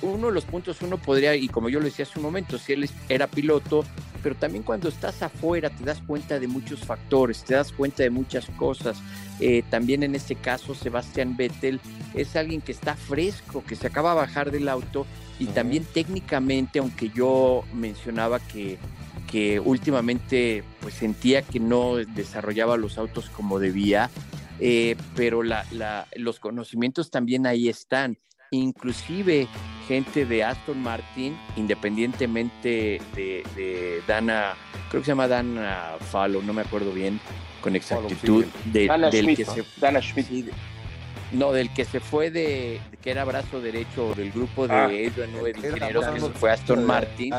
uno 0.00 0.28
de 0.28 0.32
los 0.32 0.44
puntos 0.44 0.80
uno 0.80 0.96
podría, 0.96 1.34
y 1.36 1.48
como 1.48 1.68
yo 1.68 1.78
lo 1.78 1.84
decía 1.84 2.04
hace 2.04 2.18
un 2.18 2.24
momento, 2.24 2.58
si 2.58 2.72
él 2.72 2.88
era 3.08 3.26
piloto, 3.26 3.84
pero 4.22 4.34
también 4.34 4.62
cuando 4.62 4.88
estás 4.88 5.22
afuera 5.22 5.70
te 5.70 5.84
das 5.84 6.00
cuenta 6.02 6.38
de 6.38 6.48
muchos 6.48 6.80
factores, 6.80 7.44
te 7.44 7.54
das 7.54 7.72
cuenta 7.72 8.02
de 8.02 8.10
muchas 8.10 8.46
cosas. 8.56 8.98
Eh, 9.40 9.62
también 9.70 10.02
en 10.02 10.14
este 10.14 10.34
caso, 10.34 10.74
Sebastián 10.74 11.36
Vettel 11.36 11.80
es 12.14 12.36
alguien 12.36 12.60
que 12.60 12.72
está 12.72 12.94
fresco, 12.96 13.64
que 13.64 13.76
se 13.76 13.86
acaba 13.86 14.10
de 14.10 14.16
bajar 14.16 14.50
del 14.50 14.68
auto 14.68 15.06
y 15.38 15.46
también 15.46 15.84
técnicamente, 15.84 16.78
aunque 16.78 17.10
yo 17.10 17.64
mencionaba 17.72 18.40
que, 18.40 18.78
que 19.30 19.60
últimamente 19.60 20.64
pues 20.80 20.94
sentía 20.94 21.42
que 21.42 21.60
no 21.60 21.96
desarrollaba 21.96 22.76
los 22.76 22.98
autos 22.98 23.30
como 23.30 23.58
debía, 23.58 24.10
eh, 24.60 24.96
pero 25.14 25.42
la, 25.42 26.06
los 26.16 26.40
conocimientos 26.40 27.10
también 27.10 27.46
ahí 27.46 27.68
están. 27.68 28.18
Inclusive 28.50 29.46
gente 29.86 30.24
de 30.24 30.44
Aston 30.44 30.82
Martin, 30.82 31.36
independientemente 31.56 33.00
de, 33.14 34.02
Dana, 34.06 34.54
creo 34.90 35.00
que 35.00 35.06
se 35.06 35.12
llama 35.12 35.28
Dana 35.28 35.96
Fallow, 36.10 36.42
no 36.42 36.52
me 36.52 36.62
acuerdo 36.62 36.92
bien 36.92 37.20
con 37.60 37.74
exactitud, 37.74 38.44
de, 38.66 38.88
del 39.10 39.36
que 39.36 39.44
se, 39.44 39.64
Dana 39.78 40.00
Schmidt. 40.00 40.52
No, 41.32 41.52
del 41.52 41.72
que 41.74 41.84
se 41.84 42.00
fue 42.00 42.30
de, 42.30 42.80
que 43.02 43.10
era 43.10 43.24
brazo 43.24 43.60
derecho 43.60 44.14
del 44.14 44.32
grupo 44.32 44.66
de 44.66 44.74
ah, 44.74 44.84
Adrian 44.84 45.32
Nube 45.32 45.52
de 45.52 45.68
Ingenieros, 45.68 46.06
que 46.06 46.20
se 46.20 46.30
fue 46.30 46.52
Aston 46.52 46.84
Martin. 46.84 47.34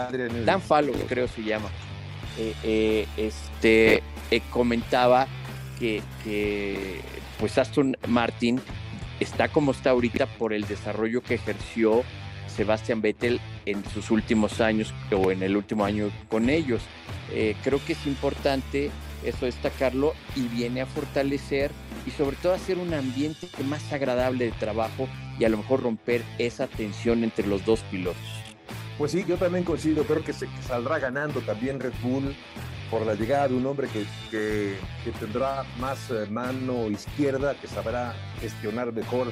Dan 0.45 0.61
Fallow, 0.61 0.93
creo 1.07 1.27
se 1.27 1.43
llama. 1.43 1.69
Eh, 2.37 2.53
eh, 2.63 3.07
este 3.17 4.03
eh, 4.31 4.41
comentaba 4.51 5.27
que, 5.79 6.03
que, 6.23 7.01
pues 7.39 7.57
Aston 7.57 7.97
Martin 8.07 8.61
está 9.19 9.49
como 9.49 9.71
está 9.71 9.91
ahorita 9.91 10.25
por 10.25 10.53
el 10.53 10.67
desarrollo 10.67 11.21
que 11.21 11.35
ejerció 11.35 12.03
Sebastian 12.47 13.01
Vettel 13.01 13.39
en 13.65 13.83
sus 13.85 14.11
últimos 14.11 14.61
años 14.61 14.93
o 15.11 15.31
en 15.31 15.43
el 15.43 15.55
último 15.55 15.85
año 15.85 16.09
con 16.29 16.49
ellos. 16.49 16.81
creo 17.63 17.79
que 17.85 17.93
es 17.93 18.05
importante 18.05 18.91
eso 19.23 19.45
destacarlo 19.45 20.13
y 20.35 20.47
viene 20.47 20.81
a 20.81 20.85
fortalecer 20.85 21.71
y 22.05 22.11
sobre 22.11 22.35
todo 22.37 22.53
hacer 22.53 22.77
un 22.77 22.93
ambiente 22.93 23.47
más 23.65 23.91
agradable 23.91 24.45
de 24.45 24.51
trabajo 24.51 25.07
y 25.37 25.45
a 25.45 25.49
lo 25.49 25.57
mejor 25.57 25.83
romper 25.83 26.23
esa 26.37 26.67
tensión 26.67 27.23
entre 27.23 27.47
los 27.47 27.65
dos 27.65 27.81
pilotos. 27.91 28.21
Pues 28.97 29.11
sí, 29.13 29.23
yo 29.27 29.37
también 29.37 29.63
coincido, 29.63 30.03
creo 30.03 30.23
que 30.23 30.33
se 30.33 30.47
saldrá 30.67 30.99
ganando 30.99 31.39
también 31.41 31.79
Red 31.79 31.93
Bull 32.01 32.35
por 32.89 33.05
la 33.05 33.15
llegada 33.15 33.47
de 33.47 33.55
un 33.55 33.65
hombre 33.65 33.87
que, 33.87 34.05
que, 34.31 35.11
tendrá 35.19 35.63
más 35.79 36.09
eh, 36.11 36.25
mano 36.29 36.89
izquierda, 36.89 37.55
que 37.55 37.67
sabrá 37.67 38.13
gestionar 38.41 38.91
mejor 38.93 39.31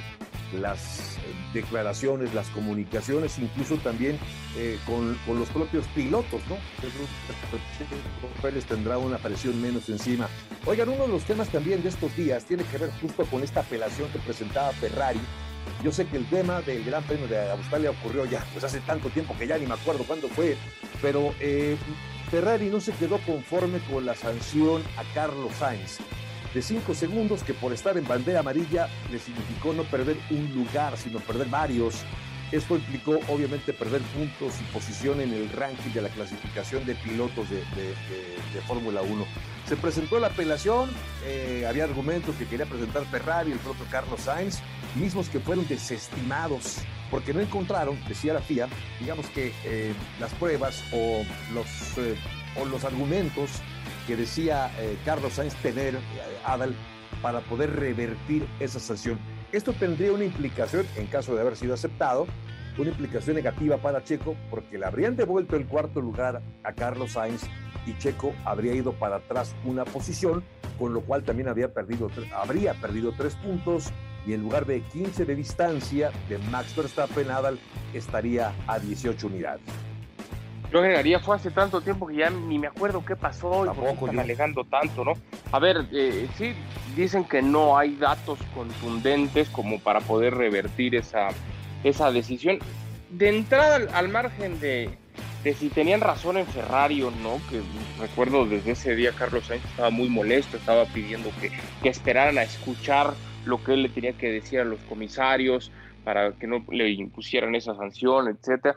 las 0.53 1.17
eh, 1.17 1.33
declaraciones, 1.53 2.33
las 2.33 2.47
comunicaciones, 2.49 3.37
incluso 3.39 3.77
también 3.77 4.17
eh, 4.57 4.79
con, 4.85 5.17
con, 5.25 5.39
los 5.39 5.49
propios 5.49 5.85
pilotos, 5.87 6.41
¿no? 6.47 6.57
Pérez 8.41 8.65
tendrá 8.65 8.97
una 8.97 9.17
presión 9.17 9.61
menos 9.61 9.89
encima. 9.89 10.27
Oigan, 10.65 10.89
uno 10.89 11.03
de 11.03 11.09
los 11.09 11.23
temas 11.23 11.49
también 11.49 11.81
de 11.83 11.89
estos 11.89 12.15
días 12.15 12.45
tiene 12.45 12.63
que 12.63 12.77
ver 12.77 12.91
justo 13.01 13.25
con 13.25 13.43
esta 13.43 13.61
apelación 13.61 14.09
que 14.09 14.19
presentaba 14.19 14.71
Ferrari. 14.73 15.19
Yo 15.83 15.91
sé 15.91 16.07
que 16.07 16.17
el 16.17 16.25
tema 16.29 16.61
del 16.61 16.83
Gran 16.83 17.03
Premio 17.03 17.27
de 17.27 17.51
Australia 17.51 17.91
ocurrió 17.91 18.25
ya, 18.25 18.43
pues 18.53 18.63
hace 18.63 18.79
tanto 18.81 19.09
tiempo 19.09 19.35
que 19.37 19.47
ya 19.47 19.57
ni 19.57 19.65
me 19.65 19.73
acuerdo 19.73 20.03
cuándo 20.05 20.27
fue, 20.29 20.57
pero 21.01 21.33
eh, 21.39 21.77
Ferrari 22.29 22.67
no 22.67 22.79
se 22.79 22.93
quedó 22.93 23.17
conforme 23.19 23.79
con 23.91 24.05
la 24.05 24.15
sanción 24.15 24.81
a 24.97 25.03
Carlos 25.13 25.53
Sainz 25.59 25.99
de 26.53 26.61
5 26.61 26.93
segundos 26.95 27.43
que 27.43 27.53
por 27.53 27.73
estar 27.73 27.97
en 27.97 28.07
bandera 28.07 28.39
amarilla 28.39 28.89
le 29.11 29.19
significó 29.19 29.73
no 29.73 29.83
perder 29.83 30.17
un 30.29 30.53
lugar, 30.55 30.97
sino 30.97 31.19
perder 31.19 31.47
varios. 31.49 32.03
Esto 32.51 32.77
implicó 32.77 33.19
obviamente 33.27 33.73
perder 33.73 34.01
puntos 34.01 34.53
y 34.61 34.63
posición 34.73 35.19
en 35.19 35.33
el 35.33 35.49
ranking 35.51 35.91
de 35.91 36.01
la 36.01 36.09
clasificación 36.09 36.85
de 36.85 36.95
pilotos 36.95 37.49
de, 37.49 37.61
Fórmula 38.65 39.01
1. 39.01 39.25
Se 39.67 39.75
presentó 39.75 40.19
la 40.19 40.27
apelación, 40.27 40.89
eh, 41.25 41.65
había 41.69 41.83
argumentos 41.83 42.35
que 42.37 42.47
quería 42.47 42.65
presentar 42.65 43.05
Ferrari, 43.05 43.51
el 43.51 43.59
propio 43.59 43.85
Carlos 43.91 44.21
Sainz, 44.21 44.59
mismos 44.97 45.29
que 45.29 45.39
fueron 45.39 45.67
desestimados 45.67 46.81
porque 47.09 47.33
no 47.33 47.39
encontraron, 47.39 47.97
decía 48.07 48.33
la 48.33 48.41
FIA, 48.41 48.67
digamos 48.99 49.27
que 49.27 49.53
eh, 49.63 49.93
las 50.19 50.33
pruebas 50.33 50.83
o 50.91 51.23
los, 51.53 51.97
eh, 51.97 52.15
o 52.59 52.65
los 52.65 52.83
argumentos 52.83 53.61
que 54.05 54.15
decía 54.15 54.71
eh, 54.79 54.97
Carlos 55.05 55.33
Sainz 55.33 55.55
tener, 55.55 55.97
Adal, 56.45 56.75
para 57.21 57.39
poder 57.41 57.75
revertir 57.75 58.45
esa 58.59 58.79
sanción. 58.79 59.17
Esto 59.51 59.73
tendría 59.73 60.11
una 60.11 60.25
implicación, 60.25 60.85
en 60.97 61.07
caso 61.07 61.33
de 61.33 61.41
haber 61.41 61.55
sido 61.55 61.73
aceptado, 61.73 62.27
una 62.77 62.89
implicación 62.89 63.35
negativa 63.35 63.77
para 63.77 64.03
Checo, 64.03 64.35
porque 64.49 64.77
le 64.77 64.85
habrían 64.85 65.15
devuelto 65.15 65.55
el 65.55 65.65
cuarto 65.65 66.01
lugar 66.01 66.41
a 66.63 66.73
Carlos 66.73 67.13
Sainz 67.13 67.43
y 67.87 67.97
Checo 67.97 68.33
habría 68.45 68.73
ido 68.75 68.91
para 68.91 69.17
atrás 69.17 69.55
una 69.65 69.83
posición, 69.85 70.43
con 70.77 70.93
lo 70.93 71.01
cual 71.01 71.23
también 71.23 71.47
había 71.47 71.73
perdido, 71.73 72.09
habría 72.35 72.73
perdido 72.75 73.13
tres 73.17 73.35
puntos 73.35 73.91
y 74.27 74.33
en 74.33 74.41
lugar 74.41 74.65
de 74.65 74.81
15 74.81 75.23
de 75.23 75.35
distancia 75.35 76.11
de 76.27 76.37
Max 76.37 76.75
Verstappen, 76.75 77.31
Adal 77.31 77.57
estaría 77.93 78.53
a 78.67 78.77
18 78.77 79.25
unidades. 79.25 79.61
Yo 80.69 80.79
agregaría, 80.79 81.21
fue 81.21 81.37
hace 81.37 81.49
tanto 81.49 81.79
tiempo 81.79 82.07
que 82.07 82.15
ya 82.15 82.29
ni 82.29 82.59
me 82.59 82.67
acuerdo 82.67 83.05
qué 83.05 83.15
pasó 83.15 83.63
y 83.65 83.69
por 83.69 83.85
qué 83.85 83.91
están 83.93 84.19
alegando 84.19 84.65
tanto, 84.65 85.05
¿no? 85.05 85.13
A 85.53 85.59
ver, 85.59 85.87
eh, 85.93 86.27
sí, 86.37 86.53
dicen 86.93 87.23
que 87.23 87.41
no 87.41 87.77
hay 87.77 87.95
datos 87.95 88.37
contundentes 88.53 89.47
como 89.47 89.79
para 89.79 90.01
poder 90.01 90.35
revertir 90.35 90.95
esa, 90.95 91.29
esa 91.85 92.11
decisión. 92.11 92.59
De 93.09 93.29
entrada 93.29 93.87
al, 93.93 94.09
margen 94.09 94.59
de, 94.59 94.89
de, 95.45 95.53
si 95.53 95.69
tenían 95.69 96.01
razón 96.01 96.35
en 96.35 96.45
Ferrari 96.45 97.01
o 97.01 97.11
no, 97.11 97.39
que 97.49 97.61
recuerdo 97.97 98.45
desde 98.45 98.71
ese 98.71 98.93
día 98.93 99.13
Carlos 99.17 99.45
Sainz 99.45 99.63
estaba 99.63 99.89
muy 99.89 100.09
molesto, 100.09 100.57
estaba 100.57 100.83
pidiendo 100.83 101.29
que, 101.39 101.49
que 101.81 101.87
esperaran 101.87 102.37
a 102.37 102.43
escuchar 102.43 103.13
lo 103.47 103.63
que 103.63 103.73
él 103.73 103.83
le 103.83 103.89
tenía 103.89 104.13
que 104.13 104.31
decir 104.31 104.59
a 104.59 104.65
los 104.65 104.79
comisarios 104.81 105.71
para 106.03 106.31
que 106.33 106.47
no 106.47 106.63
le 106.69 106.89
impusieran 106.89 107.55
esa 107.55 107.75
sanción, 107.75 108.27
etcétera 108.27 108.75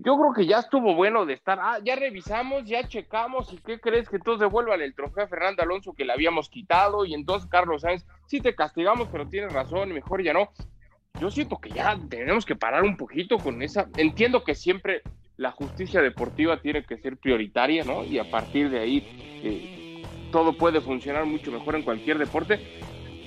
yo 0.00 0.16
creo 0.16 0.32
que 0.32 0.46
ya 0.46 0.60
estuvo 0.60 0.94
bueno 0.94 1.26
de 1.26 1.34
estar, 1.34 1.58
ah, 1.60 1.78
ya 1.84 1.96
revisamos, 1.96 2.64
ya 2.64 2.86
checamos, 2.88 3.52
¿y 3.52 3.58
qué 3.58 3.78
crees 3.78 4.08
que 4.08 4.16
entonces 4.16 4.40
devuelvan 4.40 4.80
el 4.80 4.94
trofeo 4.94 5.24
a 5.24 5.28
Fernando 5.28 5.62
Alonso 5.62 5.92
que 5.92 6.06
le 6.06 6.12
habíamos 6.12 6.48
quitado? 6.48 7.04
Y 7.04 7.12
entonces 7.12 7.48
Carlos 7.50 7.82
Sáenz, 7.82 8.06
sí 8.26 8.40
te 8.40 8.54
castigamos, 8.54 9.08
pero 9.12 9.28
tienes 9.28 9.52
razón, 9.52 9.92
mejor 9.92 10.22
ya 10.22 10.32
no. 10.32 10.50
Yo 11.20 11.30
siento 11.30 11.58
que 11.58 11.70
ya 11.70 11.98
tenemos 12.08 12.46
que 12.46 12.56
parar 12.56 12.84
un 12.84 12.96
poquito 12.96 13.38
con 13.38 13.62
esa, 13.62 13.88
entiendo 13.96 14.44
que 14.44 14.54
siempre 14.54 15.02
la 15.36 15.50
justicia 15.50 16.00
deportiva 16.00 16.60
tiene 16.60 16.84
que 16.84 16.96
ser 16.96 17.18
prioritaria, 17.18 17.84
¿no? 17.84 18.02
Y 18.02 18.18
a 18.18 18.30
partir 18.30 18.70
de 18.70 18.78
ahí 18.78 19.06
eh, 19.42 20.02
todo 20.30 20.56
puede 20.56 20.80
funcionar 20.80 21.26
mucho 21.26 21.52
mejor 21.52 21.76
en 21.76 21.82
cualquier 21.82 22.16
deporte, 22.16 22.60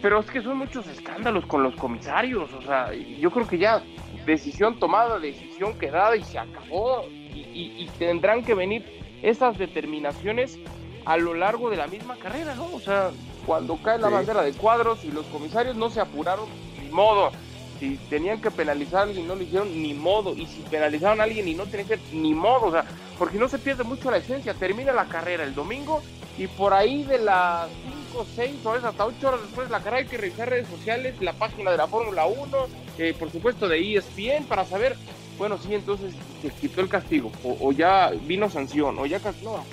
pero 0.05 0.19
es 0.19 0.27
que 0.27 0.43
son 0.43 0.59
muchos 0.59 0.85
escándalos 0.85 1.47
con 1.47 1.63
los 1.63 1.73
comisarios, 1.77 2.53
o 2.53 2.61
sea, 2.61 2.93
yo 2.93 3.31
creo 3.31 3.47
que 3.47 3.57
ya 3.57 3.81
decisión 4.23 4.77
tomada, 4.77 5.17
decisión 5.17 5.79
quedada 5.79 6.15
y 6.15 6.23
se 6.23 6.37
acabó. 6.37 7.07
Y, 7.33 7.89
tendrán 7.97 8.43
que 8.43 8.53
venir 8.53 8.85
esas 9.23 9.57
determinaciones 9.57 10.59
a 11.05 11.17
lo 11.17 11.33
largo 11.33 11.71
de 11.71 11.77
la 11.77 11.87
misma 11.87 12.17
carrera, 12.17 12.53
¿no? 12.53 12.65
O 12.71 12.79
sea, 12.79 13.09
cuando 13.47 13.77
cae 13.77 13.97
la 13.97 14.09
bandera 14.09 14.43
de 14.43 14.53
cuadros 14.53 15.03
y 15.03 15.11
los 15.11 15.25
comisarios 15.25 15.75
no 15.75 15.89
se 15.89 16.01
apuraron, 16.01 16.45
ni 16.79 16.87
modo. 16.89 17.31
Si 17.79 17.97
tenían 18.07 18.39
que 18.39 18.51
penalizar 18.51 18.99
a 18.99 19.03
alguien, 19.05 19.27
no 19.27 19.33
lo 19.33 19.41
hicieron, 19.41 19.69
ni 19.81 19.95
modo. 19.95 20.35
Y 20.35 20.45
si 20.45 20.61
penalizaron 20.69 21.19
a 21.19 21.23
alguien 21.23 21.47
y 21.47 21.55
no 21.55 21.63
tenían 21.65 21.87
que, 21.87 21.99
ni 22.13 22.35
modo. 22.35 22.67
O 22.67 22.71
sea, 22.71 22.85
porque 23.17 23.39
no 23.39 23.49
se 23.49 23.57
pierde 23.57 23.83
mucho 23.83 24.11
la 24.11 24.17
esencia. 24.17 24.53
Termina 24.53 24.93
la 24.93 25.05
carrera 25.05 25.43
el 25.43 25.55
domingo 25.55 26.03
y 26.37 26.45
por 26.45 26.75
ahí 26.75 27.03
de 27.05 27.17
las 27.17 27.69
5, 28.15 28.25
6 28.35 28.65
horas 28.65 28.83
hasta 28.85 29.05
8 29.05 29.27
horas 29.27 29.41
después 29.41 29.67
de 29.67 29.71
la 29.71 29.79
carrera 29.79 29.97
hay 29.97 30.05
que 30.05 30.17
revisar 30.17 30.49
redes 30.49 30.67
sociales, 30.67 31.15
la 31.19 31.33
página 31.33 31.71
de 31.71 31.77
la 31.77 31.87
Fórmula 31.87 32.25
1, 32.25 32.67
eh, 32.97 33.13
por 33.17 33.31
supuesto 33.31 33.67
de 33.67 33.97
ESPN, 33.97 34.45
para 34.45 34.65
saber, 34.65 34.95
bueno, 35.37 35.57
sí, 35.57 35.73
entonces 35.73 36.13
se 36.41 36.49
quitó 36.49 36.81
el 36.81 36.89
castigo, 36.89 37.31
o, 37.43 37.71
ya 37.71 38.11
vino 38.25 38.49
sanción, 38.49 38.97
o 38.97 39.05
ya... 39.05 39.19
No, 39.43 39.63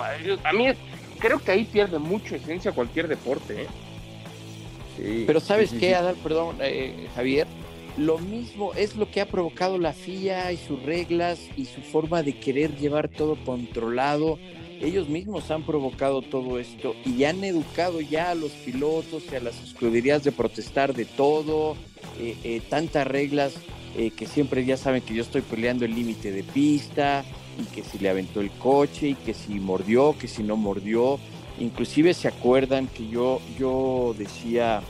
a 0.43 0.53
mí 0.53 0.67
creo 1.19 1.39
que 1.39 1.51
ahí 1.51 1.63
pierde 1.63 1.99
mucho 1.99 2.35
esencia 2.35 2.73
cualquier 2.73 3.07
deporte. 3.07 3.63
¿eh? 4.97 5.23
Pero 5.25 5.39
¿sabes 5.39 5.71
qué, 5.71 5.95
Adal? 5.95 6.15
Perdón, 6.21 6.57
eh, 6.59 7.07
Javier. 7.15 7.47
Lo 7.95 8.17
mismo 8.17 8.73
es 8.73 8.95
lo 8.95 9.09
que 9.11 9.21
ha 9.21 9.27
provocado 9.27 9.77
la 9.77 9.93
FIA 9.93 10.51
y 10.51 10.57
sus 10.57 10.81
reglas 10.81 11.39
y 11.55 11.65
su 11.65 11.81
forma 11.81 12.23
de 12.23 12.39
querer 12.39 12.75
llevar 12.75 13.07
todo 13.07 13.37
controlado 13.45 14.39
ellos 14.83 15.07
mismos 15.07 15.49
han 15.49 15.63
provocado 15.63 16.21
todo 16.21 16.59
esto 16.59 16.95
y 17.05 17.23
han 17.23 17.43
educado 17.43 18.01
ya 18.01 18.31
a 18.31 18.35
los 18.35 18.51
pilotos 18.51 19.23
y 19.31 19.35
a 19.35 19.39
las 19.39 19.61
escuderías 19.63 20.23
de 20.23 20.31
protestar 20.31 20.93
de 20.93 21.05
todo, 21.05 21.75
eh, 22.19 22.35
eh, 22.43 22.61
tantas 22.69 23.07
reglas 23.07 23.53
eh, 23.97 24.11
que 24.11 24.27
siempre 24.27 24.65
ya 24.65 24.75
saben 24.75 25.01
que 25.01 25.13
yo 25.13 25.23
estoy 25.23 25.41
peleando 25.41 25.85
el 25.85 25.95
límite 25.95 26.31
de 26.31 26.43
pista 26.43 27.23
y 27.57 27.63
que 27.73 27.83
si 27.83 27.97
le 27.99 28.09
aventó 28.09 28.41
el 28.41 28.51
coche 28.51 29.09
y 29.09 29.15
que 29.15 29.33
si 29.33 29.53
mordió, 29.59 30.17
que 30.17 30.27
si 30.27 30.43
no 30.43 30.57
mordió. 30.57 31.17
Inclusive 31.59 32.13
se 32.13 32.27
acuerdan 32.27 32.87
que 32.87 33.07
yo, 33.07 33.39
yo 33.57 34.15
decía 34.17 34.81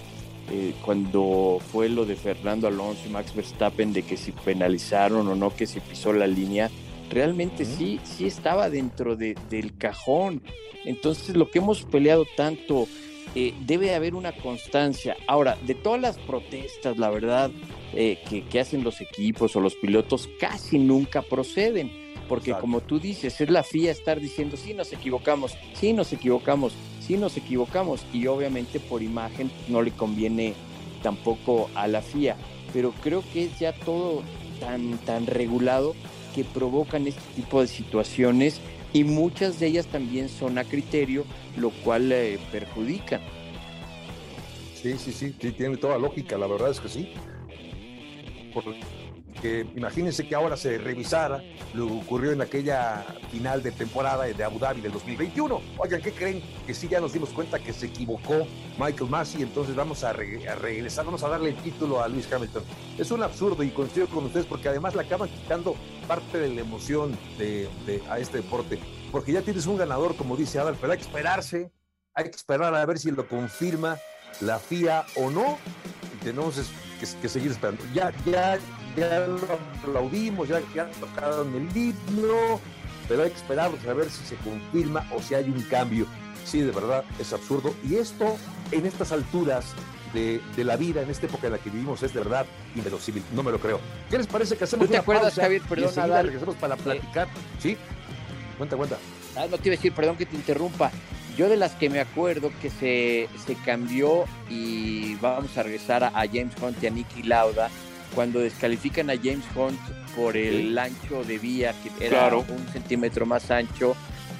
cuando 0.86 1.60
fue 1.72 1.90
lo 1.90 2.06
de 2.06 2.16
Fernando 2.16 2.68
Alonso 2.68 3.02
y 3.08 3.10
Max 3.10 3.34
Verstappen 3.34 3.92
de 3.92 4.04
que 4.04 4.18
si 4.18 4.32
penalizaron 4.32 5.28
o 5.28 5.36
no, 5.36 5.56
que 5.56 5.66
si 5.66 5.80
pisó 5.80 6.14
la 6.14 6.28
línea 6.28 6.70
realmente 7.13 7.65
sí, 7.65 8.00
sí 8.03 8.25
estaba 8.25 8.70
dentro 8.70 9.15
de, 9.15 9.36
del 9.50 9.77
cajón. 9.77 10.41
Entonces 10.86 11.36
lo 11.36 11.50
que 11.50 11.60
hemos 11.60 11.84
peleado 11.84 12.25
tanto, 12.36 12.88
eh, 13.36 13.53
debe 13.65 13.96
haber 13.96 14.15
una 14.15 14.32
constancia. 14.32 15.15
Ahora, 15.27 15.58
de 15.65 15.75
todas 15.75 16.01
las 16.01 16.17
protestas, 16.20 16.98
la 16.98 17.10
verdad, 17.10 17.51
eh, 17.93 18.20
que, 18.50 18.60
hacen 18.60 18.84
los 18.84 19.01
equipos 19.01 19.55
o 19.55 19.62
los 19.62 19.75
pilotos, 19.75 20.29
casi 20.39 20.77
nunca 20.77 21.22
proceden. 21.22 21.91
Porque 22.29 22.53
como 22.53 22.82
tú 22.82 23.00
dices, 23.00 23.41
es 23.41 23.50
la 23.50 23.63
FIA 23.63 23.91
estar 23.91 24.20
diciendo, 24.20 24.55
sí 24.55 24.74
nos 24.74 24.93
equivocamos, 24.93 25.58
sí 25.74 25.93
nos 25.93 26.13
equivocamos, 26.13 26.74
sí 27.01 27.17
nos 27.17 27.36
equivocamos. 27.38 28.05
Y 28.13 28.27
obviamente 28.27 28.79
por 28.79 29.03
imagen 29.03 29.51
no 29.67 29.82
le 29.82 29.91
conviene 29.91 30.53
tampoco 31.01 31.70
a 31.75 31.88
la 31.88 32.01
FIA. 32.01 32.38
Pero 32.72 32.91
creo 33.03 33.24
que 33.34 33.46
es 33.46 33.60
ya 33.60 33.74
todo 33.74 34.24
tan, 34.60 34.98
tan 35.00 35.27
regulado 35.27 35.96
que 36.34 36.44
provocan 36.44 37.08
este 37.08 37.22
tipo 37.36 37.62
de 37.62 37.68
situaciones 37.68 38.60
y 38.92 39.04
muchas 39.04 39.60
de 39.60 39.68
ellas 39.68 39.88
también 39.88 40.30
son 40.30 40.58
a 40.58 40.63
criterio, 40.63 41.25
lo 41.58 41.70
cual 41.70 42.12
eh, 42.12 42.40
perjudica. 42.52 43.22
Sí, 44.75 44.94
sí, 44.98 45.13
sí, 45.13 45.34
sí, 45.40 45.52
tiene 45.52 45.78
toda 45.78 45.98
lógica, 45.98 46.38
la 46.38 46.48
verdad 46.48 46.72
es 46.72 46.80
que 46.80 46.90
sí 46.90 47.13
que 49.44 49.68
imagínense 49.76 50.26
que 50.26 50.36
ahora 50.36 50.56
se 50.56 50.78
revisara 50.78 51.44
lo 51.74 51.88
que 51.88 51.94
ocurrió 51.94 52.32
en 52.32 52.42
aquella 52.42 53.06
final 53.30 53.62
de 53.62 53.74
temporada 53.74 54.24
de 54.24 54.42
Abu 54.42 54.58
Dhabi 54.58 54.80
del 54.80 54.94
2021. 54.94 55.62
Oigan, 55.78 56.02
¿qué 56.02 56.14
creen? 56.14 56.42
Que 56.66 56.74
sí 56.74 56.88
ya 56.88 57.02
nos 57.02 57.12
dimos 57.12 57.30
cuenta 57.32 57.60
que 57.60 57.74
se 57.74 57.88
equivocó 57.88 58.48
Michael 58.80 59.10
Massey, 59.10 59.42
entonces 59.42 59.76
vamos 59.76 60.06
a, 60.06 60.14
regresar, 60.14 61.04
vamos 61.04 61.24
a 61.24 61.28
darle 61.28 61.50
el 61.50 61.58
título 61.58 62.02
a 62.02 62.08
Luis 62.08 62.32
Hamilton. 62.32 62.64
Es 62.98 63.12
un 63.12 63.22
absurdo 63.22 63.64
y 63.64 63.72
coincido 63.72 64.08
con 64.08 64.24
ustedes 64.24 64.46
porque 64.46 64.70
además 64.70 64.96
le 64.96 65.02
acaban 65.02 65.28
quitando 65.28 65.76
parte 66.08 66.38
de 66.38 66.48
la 66.48 66.62
emoción 66.62 67.18
de, 67.38 67.68
a 68.10 68.20
este 68.20 68.38
deporte, 68.38 68.80
porque 69.12 69.34
ya 69.34 69.42
tienes 69.42 69.66
un 69.66 69.76
ganador, 69.76 70.16
como 70.16 70.38
dice 70.38 70.58
Adal, 70.58 70.78
pero 70.80 70.94
hay 70.94 71.00
que 71.00 71.06
esperarse, 71.06 71.70
hay 72.14 72.30
que 72.30 72.38
esperar 72.38 72.74
a 72.74 72.86
ver 72.86 72.98
si 72.98 73.12
lo 73.12 73.28
confirma 73.28 73.98
la 74.40 74.58
FIA 74.58 75.06
o 75.18 75.30
no. 75.30 75.58
Tenemos 76.24 76.56
que 77.22 77.28
seguir 77.28 77.52
esperando. 77.52 77.84
Ya, 77.94 78.14
ya 78.26 78.58
ya 78.96 79.28
lo 79.28 79.40
aplaudimos, 79.82 80.48
ya, 80.48 80.62
ya 80.74 80.90
tocaron 81.00 81.54
el 81.56 81.76
himno, 81.76 82.60
pero 83.08 83.24
hay 83.24 83.30
que 83.30 83.38
esperar 83.38 83.72
a 83.88 83.94
ver 83.94 84.10
si 84.10 84.24
se 84.26 84.36
confirma 84.38 85.08
o 85.12 85.22
si 85.22 85.36
hay 85.36 85.46
un 85.46 85.62
cambio. 85.64 86.06
Sí, 86.46 86.62
de 86.62 86.72
verdad, 86.72 87.04
es 87.20 87.32
absurdo. 87.34 87.74
Y 87.88 87.96
esto, 87.96 88.38
en 88.72 88.86
estas 88.86 89.12
alturas 89.12 89.74
de, 90.14 90.42
la 90.58 90.76
vida, 90.76 91.02
en 91.02 91.10
esta 91.10 91.26
época 91.26 91.48
en 91.48 91.54
la 91.54 91.60
que 91.60 91.70
vivimos, 91.70 92.04
es 92.04 92.14
de 92.14 92.20
verdad 92.20 92.46
inverosímil. 92.76 93.24
No 93.34 93.44
me 93.44 93.52
lo 93.52 93.60
creo. 93.60 93.80
¿Qué 94.10 94.18
les 94.18 94.28
parece 94.28 94.56
que 94.56 94.66
hacemos 94.66 94.86
¿Tú 94.86 94.92
te 94.92 94.98
acuerdas, 94.98 95.34
Javier? 95.36 95.62
Perdón, 95.68 95.92
y 95.96 96.12
regresamos 96.24 96.56
para 96.56 96.76
platicar. 96.76 97.28
¿Sí? 97.60 97.78
Cuenta, 98.58 98.78
cuenta. 98.78 98.98
Ah, 99.36 99.48
no 99.50 99.58
te 99.58 99.70
iba 99.70 99.74
a 99.74 99.78
decir, 99.78 99.94
perdón 99.94 100.16
que 100.16 100.26
te 100.26 100.36
interrumpa. 100.36 100.92
Yo 101.36 101.50
de 101.50 101.58
las 101.58 101.74
que 101.74 101.90
me 101.90 102.00
acuerdo 102.00 102.52
que 102.62 102.70
se, 102.70 103.28
se 103.44 103.56
cambió 103.56 104.26
y 104.50 105.16
vamos 105.16 105.58
a 105.58 105.64
regresar 105.64 106.04
a, 106.04 106.12
James 106.12 106.54
Hunt 106.62 106.82
y 106.84 106.88
a 106.88 106.92
Nicky 106.92 107.24
Lauda, 107.24 107.72
cuando 108.15 108.39
descalifican 108.39 109.10
a 109.10 109.15
James 109.15 109.46
Hunt 109.55 109.79
por 110.15 110.38
el 110.38 110.77
ancho 110.77 111.24
de 111.24 111.38
vía, 111.38 111.74
que 111.84 112.05
era 112.05 112.36
un 112.36 112.67
centímetro 112.72 113.25
más 113.25 113.51
ancho, 113.51 113.96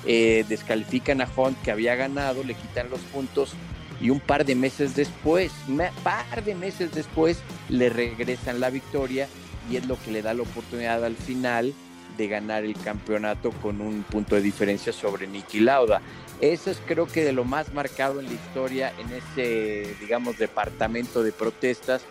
eh, 0.06 0.46
descalifican 0.48 1.22
a 1.22 1.30
Hunt 1.36 1.62
que 1.62 1.72
había 1.72 1.96
ganado, 1.96 2.44
le 2.44 2.54
quitan 2.54 2.90
los 2.90 3.00
puntos 3.02 3.54
y 4.02 4.10
un 4.10 4.20
par 4.20 4.46
de 4.46 4.56
meses 4.56 4.96
después, 4.96 5.52
un 5.68 5.82
par 6.04 6.44
de 6.44 6.56
meses 6.56 6.92
después, 6.94 7.40
le 7.70 7.90
regresan 7.90 8.60
la 8.60 8.70
victoria 8.70 9.28
y 9.72 9.78
es 9.78 9.86
lo 9.86 9.98
que 10.02 10.12
le 10.12 10.22
da 10.22 10.34
la 10.34 10.44
oportunidad 10.44 11.04
al 11.06 11.16
final 11.16 11.74
de 12.18 12.28
ganar 12.28 12.64
el 12.64 12.76
campeonato 12.76 13.52
con 13.52 13.82
un 13.82 14.04
punto 14.04 14.36
de 14.36 14.42
diferencia 14.42 14.94
sobre 14.94 15.26
Nicky 15.26 15.62
Lauda. 15.62 16.02
Eso 16.42 16.70
es 16.70 16.82
creo 16.86 17.08
que 17.08 17.24
de 17.24 17.32
lo 17.32 17.46
más 17.46 17.74
marcado 17.74 18.20
en 18.20 18.26
la 18.26 18.34
historia 18.34 18.94
en 19.00 19.08
ese, 19.14 19.96
digamos, 20.02 20.38
departamento 20.38 21.24
de 21.24 21.32
protestas, 21.32 22.04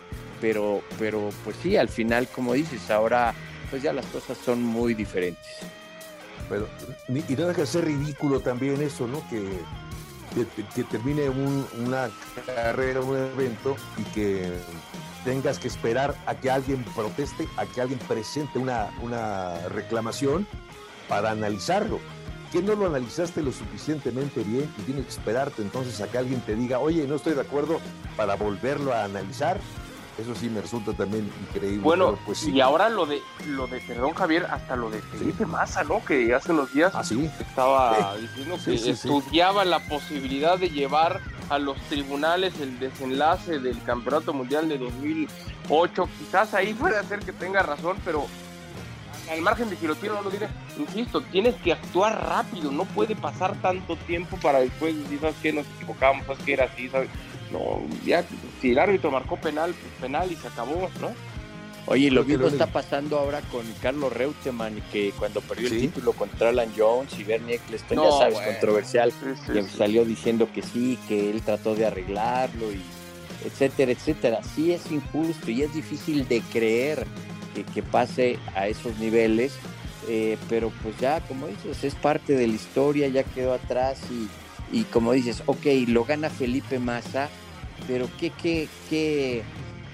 pero, 0.43 0.81
pero 0.99 1.29
pues 1.45 1.55
sí, 1.63 1.77
al 1.77 1.87
final, 1.87 2.27
como 2.27 2.51
dices, 2.51 2.91
ahora 2.91 3.33
pues 3.69 3.81
ya 3.81 3.93
las 3.93 4.05
cosas 4.07 4.37
son 4.37 4.61
muy 4.61 4.93
diferentes. 4.93 5.39
Pero, 6.49 6.67
y 7.07 7.33
no 7.35 7.47
deja 7.47 7.61
de 7.61 7.65
ser 7.67 7.85
ridículo 7.85 8.41
también 8.41 8.81
eso, 8.81 9.07
¿no? 9.07 9.25
Que, 9.29 9.61
que, 10.75 10.83
termine 10.83 11.29
una 11.29 12.09
carrera, 12.45 12.99
un 12.99 13.15
evento 13.15 13.77
y 13.97 14.03
que 14.13 14.51
tengas 15.23 15.59
que 15.59 15.69
esperar 15.69 16.13
a 16.25 16.35
que 16.35 16.51
alguien 16.51 16.83
proteste, 16.93 17.47
a 17.55 17.65
que 17.65 17.79
alguien 17.79 17.99
presente 17.99 18.59
una, 18.59 18.89
una 19.01 19.57
reclamación 19.69 20.45
para 21.07 21.31
analizarlo. 21.31 22.01
¿Qué 22.51 22.61
no 22.61 22.75
lo 22.75 22.87
analizaste 22.87 23.41
lo 23.41 23.53
suficientemente 23.53 24.43
bien 24.43 24.69
y 24.77 24.81
tienes 24.81 25.05
que 25.05 25.11
esperarte 25.11 25.61
entonces 25.61 26.01
a 26.01 26.11
que 26.11 26.17
alguien 26.17 26.41
te 26.41 26.53
diga, 26.53 26.79
oye, 26.79 27.07
no 27.07 27.15
estoy 27.15 27.33
de 27.33 27.41
acuerdo 27.41 27.79
para 28.17 28.35
volverlo 28.35 28.93
a 28.93 29.05
analizar? 29.05 29.61
Eso 30.17 30.35
sí 30.35 30.47
me 30.47 30.61
resulta 30.61 30.93
también 30.93 31.29
increíble. 31.49 31.79
Bueno, 31.79 32.19
pues 32.25 32.47
y 32.47 32.61
ahora 32.61 32.89
lo 32.89 33.07
de, 33.07 33.19
lo 33.47 33.65
de, 33.65 33.79
perdón 33.81 34.13
Javier, 34.13 34.45
hasta 34.45 34.75
lo 34.75 34.91
de 34.91 35.01
Felipe 35.01 35.45
Massa, 35.45 35.83
¿no? 35.83 36.05
Que 36.05 36.33
hace 36.35 36.51
unos 36.51 36.71
días 36.71 36.93
¿Ah, 36.93 37.01
estaba 37.01 38.15
diciendo 38.17 38.57
que 38.63 38.73
estudiaba 38.91 39.65
la 39.65 39.79
posibilidad 39.79 40.59
de 40.59 40.69
llevar 40.69 41.19
a 41.49 41.57
los 41.57 41.77
tribunales 41.89 42.53
el 42.59 42.77
desenlace 42.79 43.59
del 43.59 43.81
Campeonato 43.83 44.33
Mundial 44.33 44.69
de 44.69 44.77
2008. 44.77 46.09
Quizás 46.19 46.53
ahí 46.53 46.75
puede 46.75 47.03
ser 47.05 47.19
que 47.19 47.33
tenga 47.33 47.63
razón, 47.63 47.97
pero 48.05 48.27
al 49.31 49.41
margen 49.41 49.69
de 49.69 49.77
que 49.77 49.87
lo 49.87 49.95
tiene 49.95 50.15
o 50.15 50.17
no 50.17 50.23
lo 50.23 50.29
tiene, 50.29 50.47
insisto, 50.77 51.21
tienes 51.21 51.55
que 51.55 51.73
actuar 51.73 52.27
rápido, 52.27 52.71
no 52.71 52.85
puede 52.85 53.15
pasar 53.15 53.55
tanto 53.61 53.95
tiempo 53.95 54.37
para 54.37 54.59
después 54.59 54.95
decir, 54.95 55.19
¿sabes 55.19 55.35
qué? 55.41 55.53
Nos 55.53 55.65
equivocamos, 55.75 56.25
¿sabes 56.25 56.43
qué? 56.45 56.53
Era 56.53 56.65
así, 56.65 56.89
¿sabes? 56.89 57.09
No, 57.53 57.81
ya, 58.03 58.25
si 58.61 58.71
el 58.71 58.79
árbitro 58.79 59.11
marcó 59.11 59.37
penal, 59.37 59.73
pues 59.73 59.93
penal 60.01 60.31
y 60.31 60.35
se 60.35 60.47
acabó, 60.47 60.89
¿no? 60.99 61.11
Oye, 61.85 62.09
lo 62.09 62.23
mismo 62.23 62.47
está 62.47 62.67
pasando 62.67 63.19
ahora 63.19 63.41
con 63.41 63.65
Carlos 63.81 64.11
Reutemann, 64.13 64.81
que 64.91 65.11
cuando 65.11 65.41
perdió 65.41 65.67
el 65.67 65.81
título 65.81 66.13
contra 66.13 66.49
Alan 66.49 66.71
Jones 66.75 67.13
y 67.19 67.23
Bernie 67.23 67.55
Eccleston, 67.55 67.97
ya 68.01 68.11
sabes, 68.11 68.39
controversial, 68.39 69.13
salió 69.77 70.05
diciendo 70.05 70.49
que 70.53 70.61
sí, 70.61 70.97
que 71.07 71.29
él 71.29 71.41
trató 71.41 71.75
de 71.75 71.85
arreglarlo 71.85 72.71
y 72.71 72.81
etcétera, 73.45 73.91
etcétera. 73.91 74.39
Sí 74.55 74.71
es 74.71 74.89
injusto 74.91 75.51
y 75.51 75.61
es 75.61 75.73
difícil 75.73 76.27
de 76.27 76.41
creer 76.41 77.05
que, 77.73 77.83
pase 77.83 78.39
a 78.55 78.67
esos 78.67 78.97
niveles, 78.97 79.53
eh, 80.07 80.37
pero 80.49 80.71
pues 80.81 80.97
ya, 80.99 81.19
como 81.21 81.47
dices, 81.47 81.83
es 81.83 81.95
parte 81.95 82.33
de 82.33 82.47
la 82.47 82.53
historia, 82.53 83.09
ya 83.09 83.23
quedó 83.23 83.53
atrás 83.53 83.99
y, 84.09 84.29
y 84.75 84.83
como 84.85 85.11
dices, 85.11 85.43
ok, 85.45 85.65
lo 85.87 86.05
gana 86.05 86.29
Felipe 86.29 86.79
Massa, 86.79 87.29
pero 87.87 88.07
¿qué, 88.19 88.29
qué, 88.31 88.67
qué, 88.89 89.43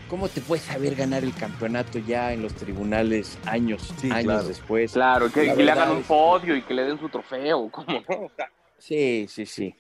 ¿cómo 0.08 0.28
te 0.28 0.42
puedes 0.42 0.66
saber 0.66 0.96
ganar 0.96 1.24
el 1.24 1.34
campeonato 1.34 2.00
ya 2.00 2.34
en 2.34 2.42
los 2.42 2.54
tribunales 2.54 3.38
años, 3.46 3.94
años 4.12 4.48
después? 4.48 4.94
Claro, 4.94 5.32
que, 5.32 5.56
le 5.56 5.72
hagan 5.72 5.92
un 5.92 6.04
podio 6.04 6.56
y 6.56 6.62
que 6.62 6.74
le 6.74 6.84
den 6.84 7.00
su 7.00 7.10
trofeo, 7.10 7.70
¿cómo 7.72 8.04
no? 8.10 8.32
sí, 8.78 9.28
sí, 9.28 9.46
sí. 9.46 9.76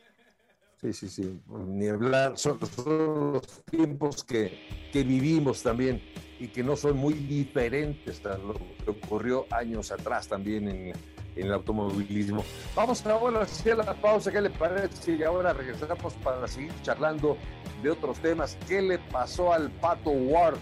Sí, 0.81 0.93
sí, 0.93 1.09
sí. 1.09 1.41
Ni 1.67 1.89
hablar, 1.89 2.38
son, 2.38 2.57
los 2.57 3.65
tiempos 3.65 4.23
que, 4.23 4.89
que, 4.93 5.03
vivimos 5.03 5.62
también 5.62 6.01
y 6.39 6.47
que 6.47 6.63
no 6.63 6.77
son 6.77 6.95
muy 6.95 7.15
diferentes 7.15 8.25
a 8.25 8.38
lo 8.38 8.53
que 8.53 8.91
ocurrió 8.91 9.45
años 9.51 9.91
atrás 9.91 10.29
también 10.29 10.69
en, 10.69 10.93
en 11.39 11.47
el 11.47 11.54
automovilismo. 11.54 12.43
Vamos 12.75 13.06
ahora 13.06 13.39
a 13.39 13.43
hacer 13.43 13.78
la 13.78 13.93
pausa, 13.93 14.32
¿qué 14.32 14.41
le 14.41 14.49
parece? 14.49 15.13
Y 15.13 15.23
ahora 15.23 15.54
regresamos 15.54 16.13
para 16.15 16.47
seguir 16.47 16.73
charlando 16.82 17.38
de 17.82 17.91
otros 17.91 18.19
temas. 18.19 18.58
¿Qué 18.67 18.82
le 18.82 18.99
pasó 18.99 19.54
al 19.54 19.71
Pato 19.71 20.12
Ward? 20.12 20.58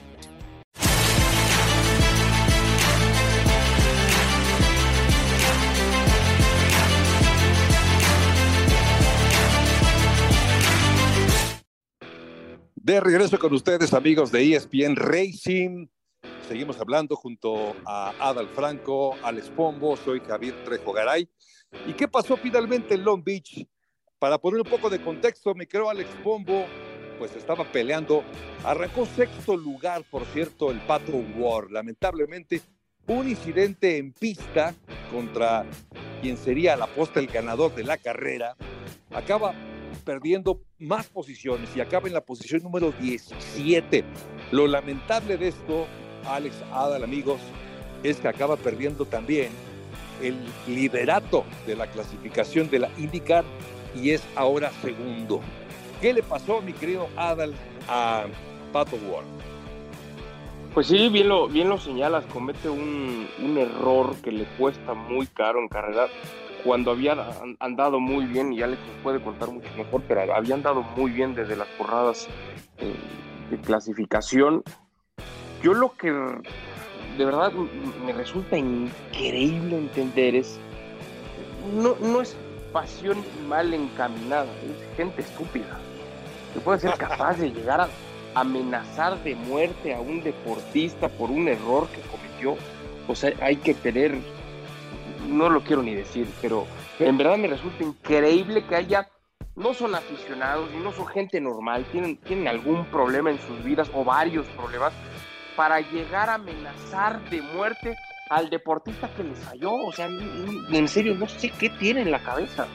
De 12.75 13.01
regreso 13.01 13.37
con 13.37 13.53
ustedes, 13.53 13.93
amigos 13.93 14.31
de 14.31 14.55
ESPN 14.55 14.95
Racing. 14.95 15.87
Seguimos 16.47 16.79
hablando 16.79 17.17
junto 17.17 17.75
a 17.85 18.13
Adal 18.19 18.47
Franco, 18.47 19.15
Alex 19.21 19.49
Pombo, 19.49 19.97
soy 19.97 20.21
Javier 20.21 20.55
Trejo 20.63 20.93
Garay. 20.93 21.27
¿Y 21.85 21.91
qué 21.91 22.07
pasó 22.07 22.37
finalmente 22.37 22.93
en 22.93 23.03
Long 23.03 23.21
Beach? 23.21 23.67
Para 24.17 24.37
poner 24.37 24.61
un 24.61 24.69
poco 24.69 24.89
de 24.89 25.01
contexto, 25.01 25.53
me 25.53 25.67
creo 25.67 25.89
Alex 25.89 26.09
Pombo, 26.23 26.65
pues 27.19 27.35
estaba 27.35 27.69
peleando. 27.69 28.23
Arrancó 28.63 29.05
sexto 29.05 29.57
lugar, 29.57 30.05
por 30.09 30.25
cierto, 30.27 30.71
el 30.71 30.79
Pato 30.79 31.17
War. 31.35 31.69
Lamentablemente, 31.69 32.61
un 33.07 33.27
incidente 33.27 33.97
en 33.97 34.13
pista 34.13 34.73
contra 35.11 35.65
quien 36.21 36.37
sería 36.37 36.77
la 36.77 36.87
posta 36.87 37.19
el 37.19 37.27
ganador 37.27 37.75
de 37.75 37.83
la 37.83 37.97
carrera. 37.97 38.55
Acaba 39.11 39.53
perdiendo 40.05 40.61
más 40.79 41.07
posiciones 41.07 41.75
y 41.75 41.81
acaba 41.81 42.07
en 42.07 42.13
la 42.13 42.21
posición 42.21 42.63
número 42.63 42.93
17. 42.93 44.05
Lo 44.51 44.65
lamentable 44.65 45.35
de 45.35 45.49
esto 45.49 45.87
Alex 46.27 46.55
Adal, 46.71 47.03
amigos, 47.03 47.39
es 48.03 48.17
que 48.17 48.27
acaba 48.27 48.57
perdiendo 48.57 49.05
también 49.05 49.49
el 50.21 50.37
liderato 50.67 51.45
de 51.65 51.75
la 51.75 51.87
clasificación 51.87 52.69
de 52.69 52.79
la 52.79 52.89
IndyCar 52.97 53.43
y 53.95 54.11
es 54.11 54.23
ahora 54.35 54.71
segundo. 54.81 55.41
¿Qué 56.01 56.13
le 56.13 56.23
pasó, 56.23 56.61
mi 56.61 56.73
querido 56.73 57.07
Adal, 57.15 57.53
a 57.87 58.25
Pato 58.71 58.97
Ward? 58.97 59.25
Pues 60.73 60.87
sí, 60.87 61.09
bien 61.09 61.27
lo, 61.29 61.47
bien 61.47 61.69
lo 61.69 61.79
señalas, 61.79 62.23
comete 62.25 62.69
un, 62.69 63.27
error 63.57 64.15
que 64.21 64.31
le 64.31 64.43
cuesta 64.57 64.93
muy 64.93 65.25
caro 65.25 65.59
en 65.59 65.67
carrera. 65.67 66.07
Cuando 66.63 66.91
había 66.91 67.15
andado 67.59 67.99
muy 67.99 68.25
bien, 68.25 68.53
y 68.53 68.61
Alex 68.61 68.79
nos 68.81 69.03
puede 69.03 69.21
contar 69.21 69.49
mucho 69.49 69.69
mejor, 69.75 70.03
pero 70.07 70.35
había 70.35 70.53
andado 70.53 70.83
muy 70.95 71.11
bien 71.11 71.33
desde 71.33 71.55
las 71.55 71.67
porradas 71.69 72.27
eh, 72.77 72.93
de 73.49 73.57
clasificación 73.59 74.63
yo 75.61 75.73
lo 75.73 75.93
que 75.93 76.11
de 76.11 77.25
verdad 77.25 77.51
me 78.05 78.13
resulta 78.13 78.57
increíble 78.57 79.77
entender 79.77 80.35
es, 80.35 80.59
no, 81.75 81.95
no 81.99 82.21
es 82.21 82.35
pasión 82.71 83.23
mal 83.47 83.73
encaminada, 83.73 84.51
es 84.63 84.97
gente 84.97 85.21
estúpida, 85.21 85.79
que 86.53 86.59
puede 86.59 86.79
ser 86.79 86.93
capaz 86.93 87.37
de 87.37 87.51
llegar 87.51 87.81
a 87.81 87.89
amenazar 88.35 89.21
de 89.23 89.35
muerte 89.35 89.95
a 89.95 89.99
un 89.99 90.21
deportista 90.21 91.09
por 91.09 91.31
un 91.31 91.47
error 91.47 91.87
que 91.87 92.01
cometió. 92.01 92.55
O 93.07 93.15
sea, 93.15 93.33
hay 93.41 93.55
que 93.55 93.73
tener, 93.73 94.15
no 95.27 95.49
lo 95.49 95.61
quiero 95.61 95.81
ni 95.81 95.95
decir, 95.95 96.27
pero 96.41 96.67
en 96.99 97.17
verdad 97.17 97.37
me 97.37 97.47
resulta 97.47 97.83
increíble 97.83 98.63
que 98.65 98.75
haya, 98.75 99.09
no 99.55 99.73
son 99.73 99.95
aficionados 99.95 100.69
y 100.71 100.77
no 100.77 100.91
son 100.91 101.07
gente 101.07 101.41
normal, 101.41 101.85
tienen, 101.91 102.17
tienen 102.17 102.47
algún 102.47 102.85
problema 102.85 103.31
en 103.31 103.39
sus 103.39 103.63
vidas 103.63 103.89
o 103.93 104.03
varios 104.03 104.45
problemas, 104.47 104.93
para 105.57 105.81
llegar 105.81 106.29
a 106.29 106.35
amenazar 106.35 107.19
de 107.29 107.41
muerte 107.41 107.97
al 108.29 108.49
deportista 108.49 109.09
que 109.17 109.23
les 109.23 109.39
falló. 109.39 109.73
O 109.73 109.91
sea, 109.91 110.05
en 110.05 110.87
serio, 110.87 111.15
no 111.15 111.27
sé 111.27 111.49
qué 111.49 111.69
tiene 111.71 112.03
en 112.03 112.11
la 112.11 112.19
cabeza. 112.19 112.67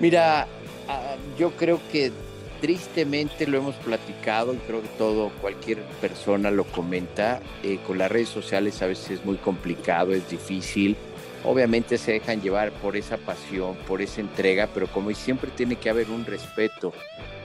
Mira, 0.00 0.46
ah, 0.88 1.14
yo 1.38 1.52
creo 1.52 1.80
que 1.90 2.12
tristemente 2.60 3.46
lo 3.46 3.58
hemos 3.58 3.76
platicado 3.76 4.54
y 4.54 4.56
creo 4.58 4.82
que 4.82 4.88
todo, 4.98 5.30
cualquier 5.40 5.82
persona 6.00 6.50
lo 6.50 6.64
comenta. 6.64 7.40
Eh, 7.62 7.78
con 7.86 7.98
las 7.98 8.10
redes 8.10 8.28
sociales 8.28 8.82
a 8.82 8.86
veces 8.86 9.20
es 9.20 9.24
muy 9.24 9.36
complicado, 9.36 10.12
es 10.12 10.28
difícil. 10.28 10.96
obviamente 11.46 11.98
se 11.98 12.12
dejan 12.12 12.40
llevar 12.40 12.72
por 12.72 12.96
esa 12.96 13.18
pasión, 13.18 13.76
por 13.86 14.00
esa 14.00 14.22
entrega, 14.22 14.66
pero 14.72 14.86
como 14.86 15.12
siempre 15.12 15.50
tiene 15.54 15.76
que 15.76 15.90
haber 15.90 16.08
un 16.10 16.24
respeto. 16.24 16.94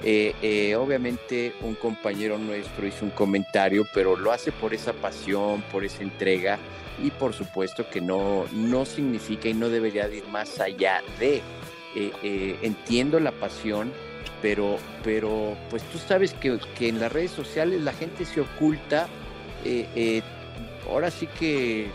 Eh, 0.03 0.33
eh, 0.41 0.75
obviamente 0.75 1.53
un 1.62 1.75
compañero 1.75 2.38
nuestro 2.38 2.88
hizo 2.88 3.03
un 3.03 3.12
comentario, 3.12 3.85
pero 3.93 4.15
lo 4.15 4.31
hace 4.31 4.51
por 4.51 4.73
esa 4.73 4.93
pasión, 4.93 5.62
por 5.71 5.83
esa 5.83 6.03
entrega 6.03 6.57
y 7.03 7.12
por 7.12 7.33
supuesto 7.33 7.89
que 7.89 7.99
no, 7.99 8.45
no 8.53 8.85
significa 8.85 9.49
y 9.49 9.53
no 9.53 9.69
debería 9.69 10.07
ir 10.07 10.25
más 10.27 10.59
allá 10.59 11.01
de. 11.19 11.41
Eh, 11.95 12.55
entiendo 12.62 13.19
la 13.19 13.31
pasión, 13.31 13.91
pero, 14.41 14.77
pero 15.03 15.57
pues 15.69 15.83
tú 15.83 15.97
sabes 15.97 16.33
que, 16.33 16.59
que, 16.77 16.88
en 16.88 16.99
las 16.99 17.12
redes 17.12 17.31
sociales 17.31 17.81
la 17.81 17.91
gente 17.93 18.25
se 18.25 18.41
oculta. 18.41 19.09
ahora 20.88 21.12
sí 21.12 21.27
que 21.39 21.88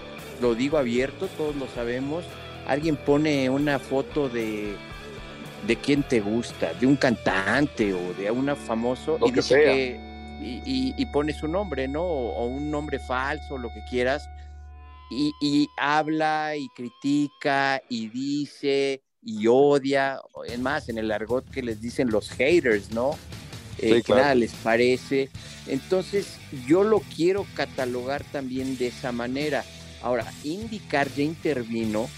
lo 0.43 0.55
digo 0.55 0.77
abierto, 0.77 1.29
todos 1.39 1.57
lo 1.57 1.69
sabemos. 1.69 2.25
Alguien 2.67 2.97
pone 2.97 3.49
una 3.49 3.79
foto 3.79 4.29
de, 4.29 4.75
de 5.67 5.77
quién 5.77 6.03
te 6.03 6.21
gusta, 6.21 6.73
de 6.75 6.87
un 6.87 6.97
cantante 6.97 7.93
o 7.95 8.15
de 8.15 8.31
un 8.31 8.55
famoso 8.57 9.19
y 9.27 9.31
dice 9.33 10.01
y, 10.41 11.07
pone 11.07 11.33
su 11.33 11.49
nombre, 11.49 11.89
¿no? 11.89 12.03
O, 12.03 12.47
un 12.47 12.71
nombre 12.71 12.99
falso, 12.99 13.57
lo 13.57 13.73
que 13.73 13.83
quieras, 13.89 14.29
y, 15.11 15.33
y, 15.41 15.69
habla 15.77 16.57
y 16.57 16.69
critica 16.71 17.81
y 17.89 18.09
dice 18.09 19.03
y 19.25 19.47
odia, 19.47 20.21
es 20.47 20.59
más, 20.59 20.89
en 20.89 20.99
el 20.99 21.11
argot 21.11 21.49
que 21.51 21.63
les 21.63 21.81
dicen 21.81 22.11
los 22.11 22.31
haters, 22.31 22.91
¿no? 22.91 23.17
Eh, 23.79 24.03
nada 24.09 24.35
les 24.35 24.53
parece. 24.53 25.31
Entonces, 25.67 26.37
yo 26.67 26.85
lo 26.85 27.01
quiero 27.01 27.47
catalogar 27.55 28.23
también 28.25 28.77
de 28.77 28.89
esa 28.89 29.13
manera. 29.13 29.65
Ahora, 30.03 30.31
indicar 30.45 31.09
ya 31.15 31.23
intervino 31.23 32.09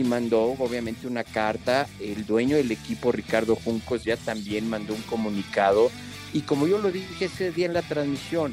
y 0.00 0.04
mandó 0.04 0.56
obviamente 0.58 1.06
una 1.06 1.22
carta. 1.22 1.86
El 2.00 2.26
dueño 2.26 2.56
del 2.56 2.72
equipo, 2.72 3.12
Ricardo 3.12 3.54
Juncos, 3.54 4.04
ya 4.04 4.16
también 4.16 4.68
mandó 4.68 4.94
un 4.94 5.02
comunicado. 5.02 5.90
Y 6.32 6.40
como 6.40 6.66
yo 6.66 6.78
lo 6.78 6.90
dije 6.90 7.26
ese 7.26 7.52
día 7.52 7.66
en 7.66 7.74
la 7.74 7.82
transmisión, 7.82 8.52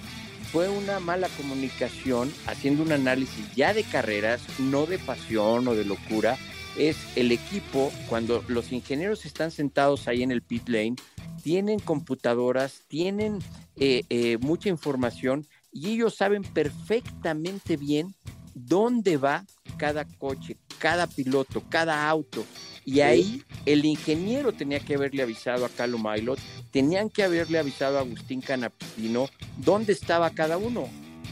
fue 0.51 0.69
una 0.69 0.99
mala 0.99 1.29
comunicación 1.29 2.31
haciendo 2.45 2.83
un 2.83 2.91
análisis 2.91 3.45
ya 3.55 3.73
de 3.73 3.83
carreras, 3.83 4.41
no 4.59 4.85
de 4.85 4.99
pasión 4.99 5.67
o 5.67 5.73
de 5.73 5.85
locura. 5.85 6.37
Es 6.77 6.97
el 7.15 7.31
equipo, 7.31 7.91
cuando 8.07 8.43
los 8.47 8.71
ingenieros 8.71 9.25
están 9.25 9.49
sentados 9.49 10.07
ahí 10.07 10.21
en 10.21 10.31
el 10.31 10.41
pit 10.41 10.69
lane, 10.69 10.95
tienen 11.43 11.79
computadoras, 11.79 12.81
tienen 12.87 13.39
eh, 13.77 14.03
eh, 14.09 14.37
mucha 14.41 14.69
información 14.69 15.47
y 15.73 15.93
ellos 15.93 16.15
saben 16.15 16.43
perfectamente 16.43 17.77
bien 17.77 18.13
dónde 18.53 19.17
va 19.17 19.45
cada 19.77 20.05
coche, 20.05 20.57
cada 20.79 21.07
piloto, 21.07 21.63
cada 21.69 22.07
auto. 22.07 22.45
Y 22.83 23.01
ahí 23.01 23.43
el 23.65 23.85
ingeniero 23.85 24.53
tenía 24.53 24.79
que 24.79 24.95
haberle 24.95 25.21
avisado 25.21 25.65
a 25.65 25.69
Carlo 25.69 25.97
Mailot, 25.97 26.39
tenían 26.71 27.09
que 27.09 27.23
haberle 27.23 27.59
avisado 27.59 27.97
a 27.97 28.01
Agustín 28.01 28.41
Canapino 28.41 29.29
dónde 29.57 29.93
estaba 29.93 30.29
cada 30.31 30.57
uno. 30.57 30.89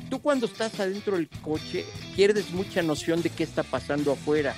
Tú 0.09 0.21
cuando 0.21 0.45
estás 0.45 0.79
adentro 0.79 1.15
del 1.15 1.29
coche 1.29 1.85
pierdes 2.15 2.51
mucha 2.51 2.81
noción 2.81 3.21
de 3.21 3.29
qué 3.29 3.43
está 3.43 3.63
pasando 3.63 4.11
afuera. 4.11 4.55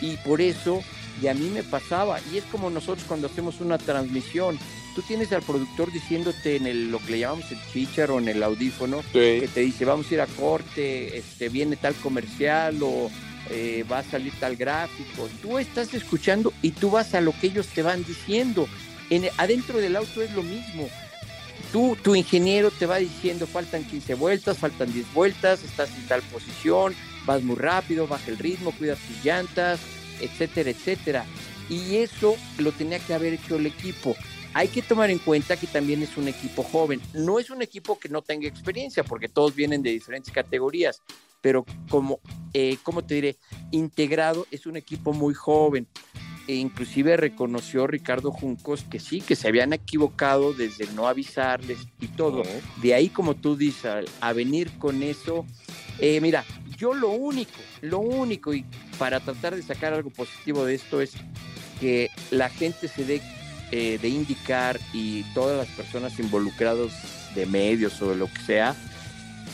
Y 0.00 0.16
por 0.18 0.40
eso, 0.40 0.82
y 1.22 1.28
a 1.28 1.34
mí 1.34 1.48
me 1.48 1.62
pasaba, 1.62 2.18
y 2.32 2.38
es 2.38 2.44
como 2.44 2.68
nosotros 2.68 3.06
cuando 3.06 3.26
hacemos 3.26 3.60
una 3.60 3.78
transmisión, 3.78 4.58
tú 4.94 5.02
tienes 5.02 5.32
al 5.32 5.42
productor 5.42 5.92
diciéndote 5.92 6.56
en 6.56 6.66
el, 6.66 6.90
lo 6.90 6.98
que 6.98 7.12
le 7.12 7.18
llamamos 7.20 7.50
el 7.50 7.58
chichar 7.72 8.10
o 8.10 8.18
en 8.18 8.28
el 8.28 8.42
audífono, 8.42 9.02
que 9.12 9.48
te 9.52 9.60
dice, 9.60 9.84
vamos 9.84 10.10
a 10.10 10.14
ir 10.14 10.20
a 10.20 10.26
corte, 10.26 11.18
este, 11.18 11.48
viene 11.48 11.76
tal 11.76 11.94
comercial 11.96 12.78
o 12.82 13.10
eh, 13.50 13.84
va 13.90 13.98
a 13.98 14.04
salir 14.04 14.32
tal 14.38 14.56
gráfico. 14.56 15.28
Tú 15.42 15.58
estás 15.58 15.92
escuchando 15.94 16.52
y 16.62 16.70
tú 16.70 16.90
vas 16.90 17.14
a 17.14 17.20
lo 17.20 17.32
que 17.38 17.48
ellos 17.48 17.66
te 17.68 17.82
van 17.82 18.04
diciendo. 18.04 18.68
En, 19.10 19.24
adentro 19.36 19.78
del 19.78 19.96
auto 19.96 20.22
es 20.22 20.32
lo 20.32 20.42
mismo. 20.42 20.88
Tú, 21.72 21.96
tu 22.00 22.14
ingeniero 22.14 22.70
te 22.70 22.86
va 22.86 22.98
diciendo, 22.98 23.46
faltan 23.46 23.84
15 23.84 24.14
vueltas, 24.14 24.58
faltan 24.58 24.92
10 24.92 25.12
vueltas, 25.12 25.64
estás 25.64 25.90
en 25.96 26.06
tal 26.06 26.22
posición, 26.22 26.94
vas 27.26 27.42
muy 27.42 27.56
rápido, 27.56 28.06
baja 28.06 28.30
el 28.30 28.38
ritmo, 28.38 28.72
cuida 28.72 28.94
tus 28.94 29.24
llantas, 29.24 29.80
etcétera, 30.20 30.70
etcétera. 30.70 31.24
Y 31.68 31.96
eso 31.96 32.36
lo 32.58 32.70
tenía 32.70 33.00
que 33.00 33.14
haber 33.14 33.34
hecho 33.34 33.56
el 33.56 33.66
equipo 33.66 34.14
hay 34.54 34.68
que 34.68 34.82
tomar 34.82 35.10
en 35.10 35.18
cuenta 35.18 35.56
que 35.56 35.66
también 35.66 36.02
es 36.02 36.16
un 36.16 36.28
equipo 36.28 36.62
joven. 36.62 37.00
No 37.12 37.40
es 37.40 37.50
un 37.50 37.60
equipo 37.60 37.98
que 37.98 38.08
no 38.08 38.22
tenga 38.22 38.46
experiencia, 38.46 39.02
porque 39.02 39.28
todos 39.28 39.54
vienen 39.54 39.82
de 39.82 39.90
diferentes 39.90 40.32
categorías, 40.32 41.02
pero 41.40 41.66
como, 41.90 42.20
eh, 42.54 42.78
¿cómo 42.84 43.04
te 43.04 43.16
diré? 43.16 43.36
Integrado 43.72 44.46
es 44.52 44.66
un 44.66 44.76
equipo 44.76 45.12
muy 45.12 45.34
joven. 45.34 45.88
E 46.46 46.54
inclusive 46.54 47.16
reconoció 47.16 47.86
Ricardo 47.86 48.30
Juncos 48.30 48.84
que 48.84 49.00
sí, 49.00 49.22
que 49.22 49.34
se 49.34 49.48
habían 49.48 49.72
equivocado 49.72 50.52
desde 50.52 50.86
no 50.92 51.08
avisarles 51.08 51.78
y 52.00 52.08
todo. 52.08 52.42
De 52.82 52.94
ahí, 52.94 53.08
como 53.08 53.34
tú 53.34 53.56
dices, 53.56 54.06
a, 54.20 54.32
venir 54.34 54.70
con 54.78 55.02
eso. 55.02 55.46
Eh, 55.98 56.20
mira, 56.20 56.44
yo 56.76 56.92
lo 56.92 57.08
único, 57.08 57.58
lo 57.80 57.98
único, 57.98 58.52
y 58.52 58.64
para 58.98 59.20
tratar 59.20 59.56
de 59.56 59.62
sacar 59.62 59.94
algo 59.94 60.10
positivo 60.10 60.64
de 60.64 60.74
esto 60.74 61.00
es 61.00 61.12
que 61.80 62.10
la 62.30 62.50
gente 62.50 62.88
se 62.88 63.04
dé 63.04 63.22
eh, 63.70 63.98
de 64.00 64.08
indicar 64.08 64.80
y 64.92 65.22
todas 65.34 65.56
las 65.56 65.68
personas 65.68 66.18
involucradas 66.18 66.92
de 67.34 67.46
medios 67.46 68.00
o 68.02 68.10
de 68.10 68.16
lo 68.16 68.32
que 68.32 68.40
sea, 68.40 68.76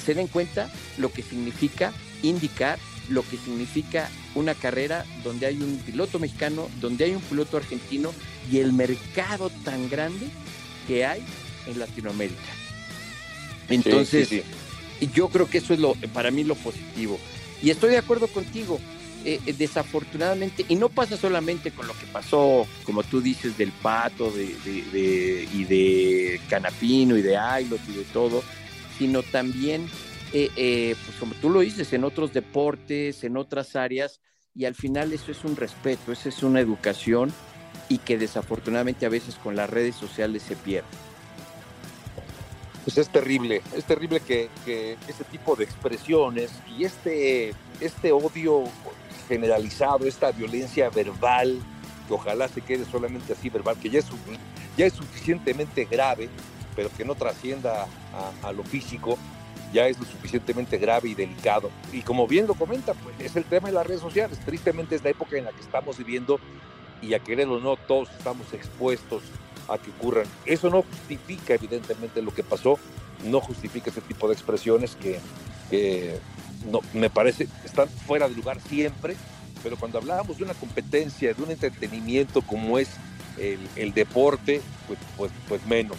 se 0.04 0.14
den 0.14 0.26
cuenta 0.26 0.70
lo 0.98 1.12
que 1.12 1.22
significa 1.22 1.92
indicar, 2.22 2.78
lo 3.08 3.22
que 3.22 3.36
significa 3.36 4.08
una 4.34 4.54
carrera 4.54 5.04
donde 5.24 5.46
hay 5.46 5.56
un 5.56 5.78
piloto 5.78 6.18
mexicano, 6.18 6.68
donde 6.80 7.04
hay 7.04 7.14
un 7.14 7.22
piloto 7.22 7.56
argentino 7.56 8.12
y 8.50 8.58
el 8.58 8.72
mercado 8.72 9.50
tan 9.64 9.88
grande 9.88 10.26
que 10.86 11.04
hay 11.04 11.22
en 11.66 11.78
Latinoamérica. 11.78 12.40
Entonces, 13.68 14.42
yo 15.14 15.28
creo 15.28 15.48
que 15.48 15.58
eso 15.58 15.74
es 15.74 15.80
lo, 15.80 15.94
para 16.12 16.30
mí 16.30 16.44
lo 16.44 16.54
positivo. 16.56 17.18
Y 17.62 17.70
estoy 17.70 17.90
de 17.90 17.98
acuerdo 17.98 18.26
contigo. 18.26 18.80
Eh, 19.22 19.38
eh, 19.44 19.52
desafortunadamente, 19.52 20.64
y 20.66 20.76
no 20.76 20.88
pasa 20.88 21.14
solamente 21.18 21.72
con 21.72 21.86
lo 21.86 21.92
que 21.92 22.06
pasó, 22.06 22.66
como 22.84 23.02
tú 23.02 23.20
dices, 23.20 23.58
del 23.58 23.70
pato 23.70 24.30
de, 24.30 25.46
y 25.52 25.64
de 25.64 26.40
Canapino 26.48 27.18
y 27.18 27.22
de 27.22 27.36
Ailot 27.36 27.80
y 27.86 27.92
de 27.92 28.04
todo, 28.04 28.42
sino 28.96 29.22
también, 29.22 29.86
eh, 30.32 30.96
pues 31.04 31.18
como 31.18 31.34
tú 31.34 31.50
lo 31.50 31.60
dices, 31.60 31.92
en 31.92 32.04
otros 32.04 32.32
deportes, 32.32 33.22
en 33.22 33.36
otras 33.36 33.76
áreas, 33.76 34.22
y 34.54 34.64
al 34.64 34.74
final 34.74 35.12
eso 35.12 35.32
es 35.32 35.44
un 35.44 35.54
respeto, 35.54 36.12
eso 36.12 36.30
es 36.30 36.42
una 36.42 36.60
educación 36.60 37.30
y 37.90 37.98
que 37.98 38.16
desafortunadamente 38.16 39.04
a 39.04 39.10
veces 39.10 39.34
con 39.34 39.54
las 39.54 39.68
redes 39.68 39.96
sociales 39.96 40.42
se 40.42 40.56
pierde. 40.56 40.88
Pues 42.84 42.96
es 42.96 43.10
terrible, 43.10 43.60
es 43.76 43.84
terrible 43.84 44.20
que, 44.20 44.48
que 44.64 44.96
este 45.06 45.24
tipo 45.24 45.56
de 45.56 45.64
expresiones 45.64 46.50
y 46.78 46.84
este, 46.84 47.52
este 47.80 48.12
odio 48.12 48.64
generalizado, 49.30 50.06
esta 50.06 50.32
violencia 50.32 50.90
verbal, 50.90 51.60
que 52.08 52.14
ojalá 52.14 52.48
se 52.48 52.60
quede 52.60 52.84
solamente 52.84 53.32
así 53.32 53.48
verbal, 53.48 53.76
que 53.78 53.88
ya 53.88 54.00
es, 54.00 54.06
ya 54.76 54.86
es 54.86 54.92
suficientemente 54.92 55.84
grave, 55.84 56.28
pero 56.74 56.90
que 56.90 57.04
no 57.04 57.14
trascienda 57.14 57.86
a, 58.42 58.52
lo 58.52 58.64
físico, 58.64 59.16
ya 59.72 59.86
es 59.86 60.00
lo 60.00 60.04
suficientemente 60.04 60.78
grave 60.78 61.10
y 61.10 61.14
delicado. 61.14 61.70
Y 61.92 62.02
como 62.02 62.26
bien 62.26 62.48
lo 62.48 62.54
comenta, 62.54 62.92
pues 62.94 63.14
es 63.20 63.36
el 63.36 63.44
tema 63.44 63.68
de 63.68 63.74
las 63.74 63.86
redes 63.86 64.00
sociales. 64.00 64.40
Tristemente 64.44 64.96
es 64.96 65.04
la 65.04 65.10
época 65.10 65.38
en 65.38 65.44
la 65.44 65.52
que 65.52 65.60
estamos 65.60 65.96
viviendo 65.96 66.40
y 67.00 67.14
a 67.14 67.20
quererlo 67.20 67.54
o 67.54 67.60
no, 67.60 67.76
todos 67.76 68.10
estamos 68.10 68.52
expuestos 68.52 69.22
a 69.68 69.78
que 69.78 69.90
ocurran. 69.90 70.26
Eso 70.44 70.70
no 70.70 70.82
justifica 70.82 71.54
evidentemente 71.54 72.20
lo 72.20 72.34
que 72.34 72.42
pasó, 72.42 72.80
no 73.24 73.40
justifica 73.40 73.90
ese 73.90 74.00
tipo 74.00 74.28
de 74.28 74.34
expresiones 74.34 74.96
que, 74.96 75.20
no, 76.70 76.80
me 76.92 77.10
parece, 77.10 77.48
están 77.64 77.88
fuera 77.88 78.28
de 78.28 78.34
lugar 78.34 78.60
siempre, 78.68 79.16
pero 79.62 79.76
cuando 79.76 79.98
hablábamos 79.98 80.38
de 80.38 80.44
una 80.44 80.54
competencia, 80.54 81.34
de 81.34 81.42
un 81.42 81.50
entretenimiento 81.50 82.42
como 82.42 82.78
es 82.78 82.88
el, 83.38 83.92
deporte, 83.94 84.60
pues, 84.86 84.98
pues, 85.16 85.32
pues 85.48 85.66
menos. 85.66 85.96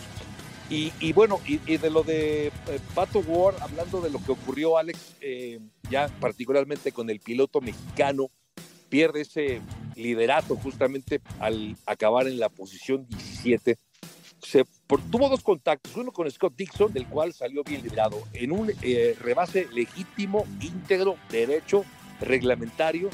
Y, 0.69 1.11
bueno, 1.11 1.41
y, 1.45 1.57
de 1.57 1.89
lo 1.89 2.01
de 2.01 2.47
eh, 2.47 2.51
Pato 2.95 3.19
Ward, 3.19 3.61
hablando 3.61 3.99
de 3.99 4.09
lo 4.09 4.23
que 4.23 4.31
ocurrió, 4.31 4.77
Alex, 4.77 5.15
eh, 5.19 5.59
ya 5.89 6.07
particularmente 6.21 6.93
con 6.93 7.09
el 7.09 7.19
piloto 7.19 7.59
mexicano, 7.59 8.29
pierde 8.87 9.21
ese 9.21 9.61
liderato 9.97 10.55
justamente 10.55 11.19
al 11.39 11.75
acabar 11.85 12.27
en 12.27 12.39
la 12.39 12.47
posición 12.47 13.05
17 13.09 13.77
se 14.41 14.65
tuvo 15.09 15.29
dos 15.29 15.43
contactos, 15.43 15.95
uno 15.95 16.11
con 16.11 16.29
Scott 16.29 16.53
Dixon, 16.55 16.91
del 16.91 17.07
cual 17.07 17.33
salió 17.33 17.63
bien 17.63 17.83
librado, 17.83 18.23
en 18.33 18.51
un 18.51 18.71
eh, 18.81 19.15
rebase 19.19 19.67
legítimo, 19.71 20.45
íntegro, 20.59 21.17
derecho, 21.29 21.85
reglamentario 22.19 23.09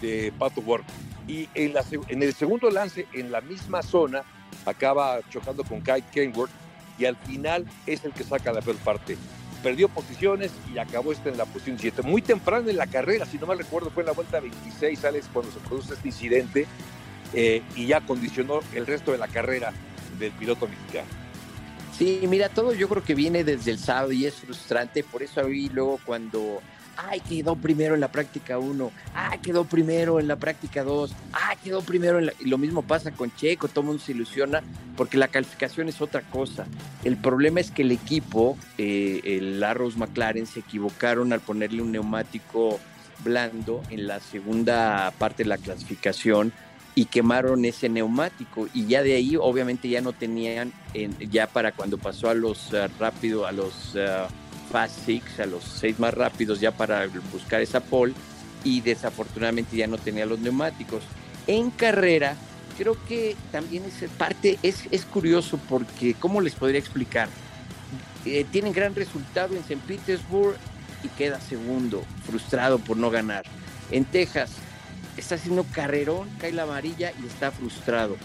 de 0.00 0.32
Pato 0.38 0.60
Ward. 0.60 0.84
Y 1.26 1.48
en, 1.54 1.74
el 2.22 2.34
segundo 2.34 2.70
lance, 2.70 3.06
en 3.12 3.32
la 3.32 3.40
misma 3.40 3.82
zona, 3.82 4.22
acaba 4.64 5.20
chocando 5.30 5.64
con 5.64 5.80
Kai 5.80 6.02
Kenworth 6.02 6.52
y 6.98 7.04
al 7.04 7.16
final 7.16 7.66
es 7.86 8.04
el 8.04 8.12
que 8.12 8.24
saca 8.24 8.52
la 8.52 8.62
peor 8.62 8.76
parte. 8.76 9.16
perdió 9.62 9.88
posiciones 9.88 10.52
y 10.72 10.78
acabó 10.78 11.12
este 11.12 11.30
en 11.30 11.38
la 11.38 11.46
posición 11.46 11.78
7. 11.78 12.02
Muy 12.02 12.22
temprano 12.22 12.68
en 12.70 12.76
la 12.76 12.86
carrera, 12.86 13.26
si 13.26 13.38
no 13.38 13.46
mal 13.46 13.58
recuerdo, 13.58 13.90
fue 13.90 14.02
en 14.02 14.08
la 14.08 14.12
vuelta 14.12 14.38
26, 14.38 15.04
Alex, 15.04 15.28
cuando 15.32 15.50
se 15.50 15.58
produce 15.60 15.94
este 15.94 16.08
incidente 16.08 16.66
eh, 17.32 17.62
y 17.74 17.86
ya 17.86 18.00
condicionó 18.02 18.60
el 18.74 18.86
resto 18.86 19.10
de 19.12 19.18
la 19.18 19.26
carrera 19.26 19.72
del 20.18 20.32
piloto 20.32 20.66
mexicano. 20.66 21.08
Sí, 21.96 22.20
mira, 22.28 22.48
todo 22.48 22.74
yo 22.74 22.88
creo 22.88 23.02
que 23.02 23.14
viene 23.14 23.42
desde 23.42 23.70
el 23.70 23.78
sábado 23.78 24.12
y 24.12 24.26
es 24.26 24.34
frustrante, 24.34 25.02
por 25.02 25.22
eso 25.22 25.40
ahí 25.40 25.70
luego 25.70 25.98
cuando 26.04 26.60
ay, 26.96 27.20
quedó 27.20 27.56
primero 27.56 27.94
en 27.94 28.00
la 28.00 28.08
práctica 28.08 28.58
1, 28.58 28.90
ay, 29.14 29.38
quedó 29.38 29.64
primero 29.64 30.18
en 30.18 30.28
la 30.28 30.36
práctica 30.36 30.82
2, 30.82 31.14
ay, 31.32 31.56
quedó 31.62 31.82
primero 31.82 32.18
en 32.18 32.26
la... 32.26 32.32
Y 32.40 32.46
lo 32.46 32.58
mismo 32.58 32.82
pasa 32.82 33.12
con 33.12 33.34
Checo, 33.34 33.68
todo 33.68 33.84
mundo 33.84 34.02
se 34.02 34.12
ilusiona 34.12 34.62
porque 34.96 35.18
la 35.18 35.28
calificación 35.28 35.88
es 35.88 36.00
otra 36.00 36.22
cosa. 36.22 36.66
El 37.04 37.16
problema 37.16 37.60
es 37.60 37.70
que 37.70 37.82
el 37.82 37.92
equipo, 37.92 38.56
eh, 38.78 39.20
el 39.24 39.62
Arrows 39.62 39.96
McLaren, 39.96 40.46
se 40.46 40.60
equivocaron 40.60 41.32
al 41.32 41.40
ponerle 41.40 41.82
un 41.82 41.92
neumático 41.92 42.80
blando 43.24 43.82
en 43.90 44.06
la 44.06 44.20
segunda 44.20 45.12
parte 45.18 45.42
de 45.42 45.48
la 45.48 45.58
clasificación 45.58 46.52
y 46.96 47.04
quemaron 47.04 47.64
ese 47.66 47.90
neumático 47.90 48.68
y 48.72 48.86
ya 48.86 49.02
de 49.02 49.14
ahí 49.14 49.36
obviamente 49.36 49.86
ya 49.86 50.00
no 50.00 50.14
tenían 50.14 50.72
ya 51.30 51.46
para 51.46 51.72
cuando 51.72 51.98
pasó 51.98 52.30
a 52.30 52.34
los 52.34 52.72
uh, 52.72 53.44
a 53.44 53.52
los 53.52 53.94
uh, 53.94 54.26
Fast 54.72 55.04
Six, 55.04 55.40
a 55.40 55.46
los 55.46 55.62
seis 55.62 55.98
más 55.98 56.14
rápidos 56.14 56.58
ya 56.58 56.72
para 56.72 57.06
buscar 57.30 57.60
esa 57.60 57.80
pole 57.80 58.14
y 58.64 58.80
desafortunadamente 58.80 59.76
ya 59.76 59.86
no 59.86 59.98
tenía 59.98 60.26
los 60.26 60.40
neumáticos. 60.40 61.02
En 61.46 61.70
carrera, 61.70 62.34
creo 62.76 62.96
que 63.06 63.36
también 63.52 63.84
es 63.84 64.10
parte, 64.10 64.58
es, 64.62 64.84
es 64.90 65.04
curioso 65.04 65.60
porque, 65.68 66.14
¿cómo 66.14 66.40
les 66.40 66.54
podría 66.54 66.80
explicar? 66.80 67.28
Eh, 68.24 68.44
tienen 68.50 68.72
gran 68.72 68.94
resultado 68.94 69.54
en 69.54 69.60
St. 69.60 69.78
Petersburg 69.86 70.56
y 71.04 71.08
queda 71.08 71.40
segundo, 71.40 72.02
frustrado 72.24 72.78
por 72.78 72.96
no 72.96 73.10
ganar. 73.10 73.44
En 73.92 74.04
Texas 74.04 74.50
está 75.20 75.36
haciendo 75.36 75.64
carrerón, 75.64 76.28
cae 76.38 76.52
la 76.52 76.64
amarilla 76.64 77.12
y 77.22 77.26
está 77.26 77.50
frustrado. 77.50 78.16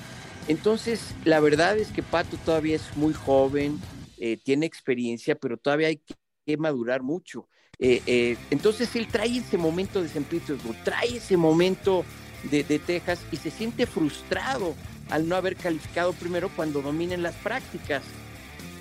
Entonces, 0.48 1.14
la 1.24 1.40
verdad 1.40 1.78
es 1.78 1.90
que 1.90 2.04
Pato 2.04 2.38
todavía 2.38 2.76
es 2.76 2.96
muy 2.96 3.14
joven, 3.14 3.80
eh, 4.18 4.38
tiene 4.44 4.66
experiencia, 4.66 5.36
pero 5.36 5.58
todavía 5.58 5.88
hay 5.88 6.02
que 6.46 6.58
madurar 6.58 7.04
mucho. 7.04 7.48
Eh, 7.80 8.04
eh, 8.06 8.38
entonces 8.52 8.96
él 8.96 9.08
trae 9.08 9.38
ese 9.38 9.58
momento 9.58 10.04
de 10.04 10.10
San 10.10 10.24
Petersburg, 10.24 10.78
trae 10.84 11.18
ese 11.18 11.36
momento 11.36 12.06
de, 12.44 12.64
Texas 12.64 13.20
y 13.32 13.38
se 13.38 13.50
siente 13.50 13.88
frustrado 13.88 14.76
al 15.10 15.28
no 15.28 15.36
haber 15.36 15.56
calificado 15.56 16.14
primero 16.14 16.50
cuando 16.56 16.82
dominen 16.82 17.24
las 17.24 17.36
prácticas. 17.36 18.04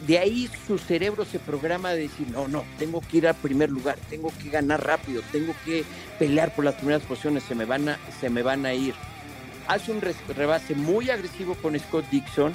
De 0.07 0.19
ahí 0.19 0.49
su 0.67 0.79
cerebro 0.79 1.25
se 1.25 1.39
programa 1.39 1.91
de 1.91 2.03
decir, 2.03 2.27
no, 2.31 2.49
no, 2.49 2.65
tengo 2.79 3.01
que 3.03 3.19
ir 3.19 3.29
al 3.29 3.35
primer 3.35 3.71
lugar, 3.71 3.97
tengo 4.09 4.33
que 4.43 4.49
ganar 4.49 4.85
rápido, 4.85 5.23
tengo 5.31 5.55
que 5.65 5.85
pelear 6.19 6.55
por 6.55 6.65
las 6.65 6.75
primeras 6.75 7.03
posiciones, 7.03 7.43
se 7.43 7.55
me 7.55 7.67
van 7.67 7.91
a, 7.91 7.99
se 8.19 8.31
me 8.31 8.43
van 8.43 8.65
a 8.65 8.73
ir. 8.73 8.95
Hace 9.69 9.93
un 9.93 10.01
rebase 10.01 10.75
muy 10.75 11.11
agresivo 11.11 11.55
con 11.55 11.79
Scott 11.79 12.09
Dixon, 12.11 12.55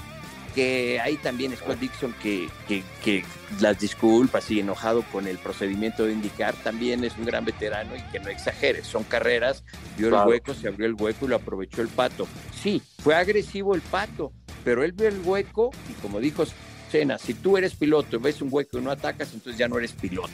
que 0.56 1.00
hay 1.02 1.18
también 1.18 1.56
Scott 1.56 1.80
Dixon 1.80 2.16
que, 2.22 2.48
que, 2.68 3.24
las 3.60 3.80
disculpas 3.80 4.50
y 4.50 4.62
enojado 4.62 5.04
con 5.12 5.28
el 5.28 5.38
procedimiento 5.38 6.06
de 6.06 6.14
indicar, 6.14 6.56
también 6.56 7.04
es 7.04 7.16
un 7.18 7.26
gran 7.26 7.46
veterano 7.46 7.96
y 7.96 8.02
que 8.12 8.20
no 8.20 8.30
exagere, 8.30 8.84
son 8.84 9.04
carreras, 9.04 9.64
vio 9.98 10.08
el 10.08 10.28
hueco, 10.28 10.54
se 10.54 10.70
abrió 10.70 10.88
el 10.88 10.96
hueco 10.96 11.26
y 11.26 11.28
lo 11.28 11.36
aprovechó 11.36 11.82
el 11.82 11.90
pato. 11.90 12.26
Sí, 12.60 12.82
fue 13.00 13.16
agresivo 13.16 13.76
el 13.76 13.82
pato, 13.82 14.32
pero 14.64 14.84
él 14.84 14.94
vio 14.94 15.10
el 15.10 15.20
hueco 15.24 15.72
y 15.90 15.94
como 16.02 16.20
dijo 16.20 16.46
Sena, 16.92 17.18
si 17.18 17.34
tú 17.34 17.58
eres 17.58 17.76
piloto 17.76 18.16
y 18.16 18.20
ves 18.20 18.42
un 18.42 18.50
hueco 18.52 18.80
y 18.80 18.82
no 18.82 18.92
atacas, 18.92 19.34
entonces 19.34 19.58
ya 19.58 19.68
no 19.68 19.78
eres 19.78 19.94
piloto. 19.94 20.34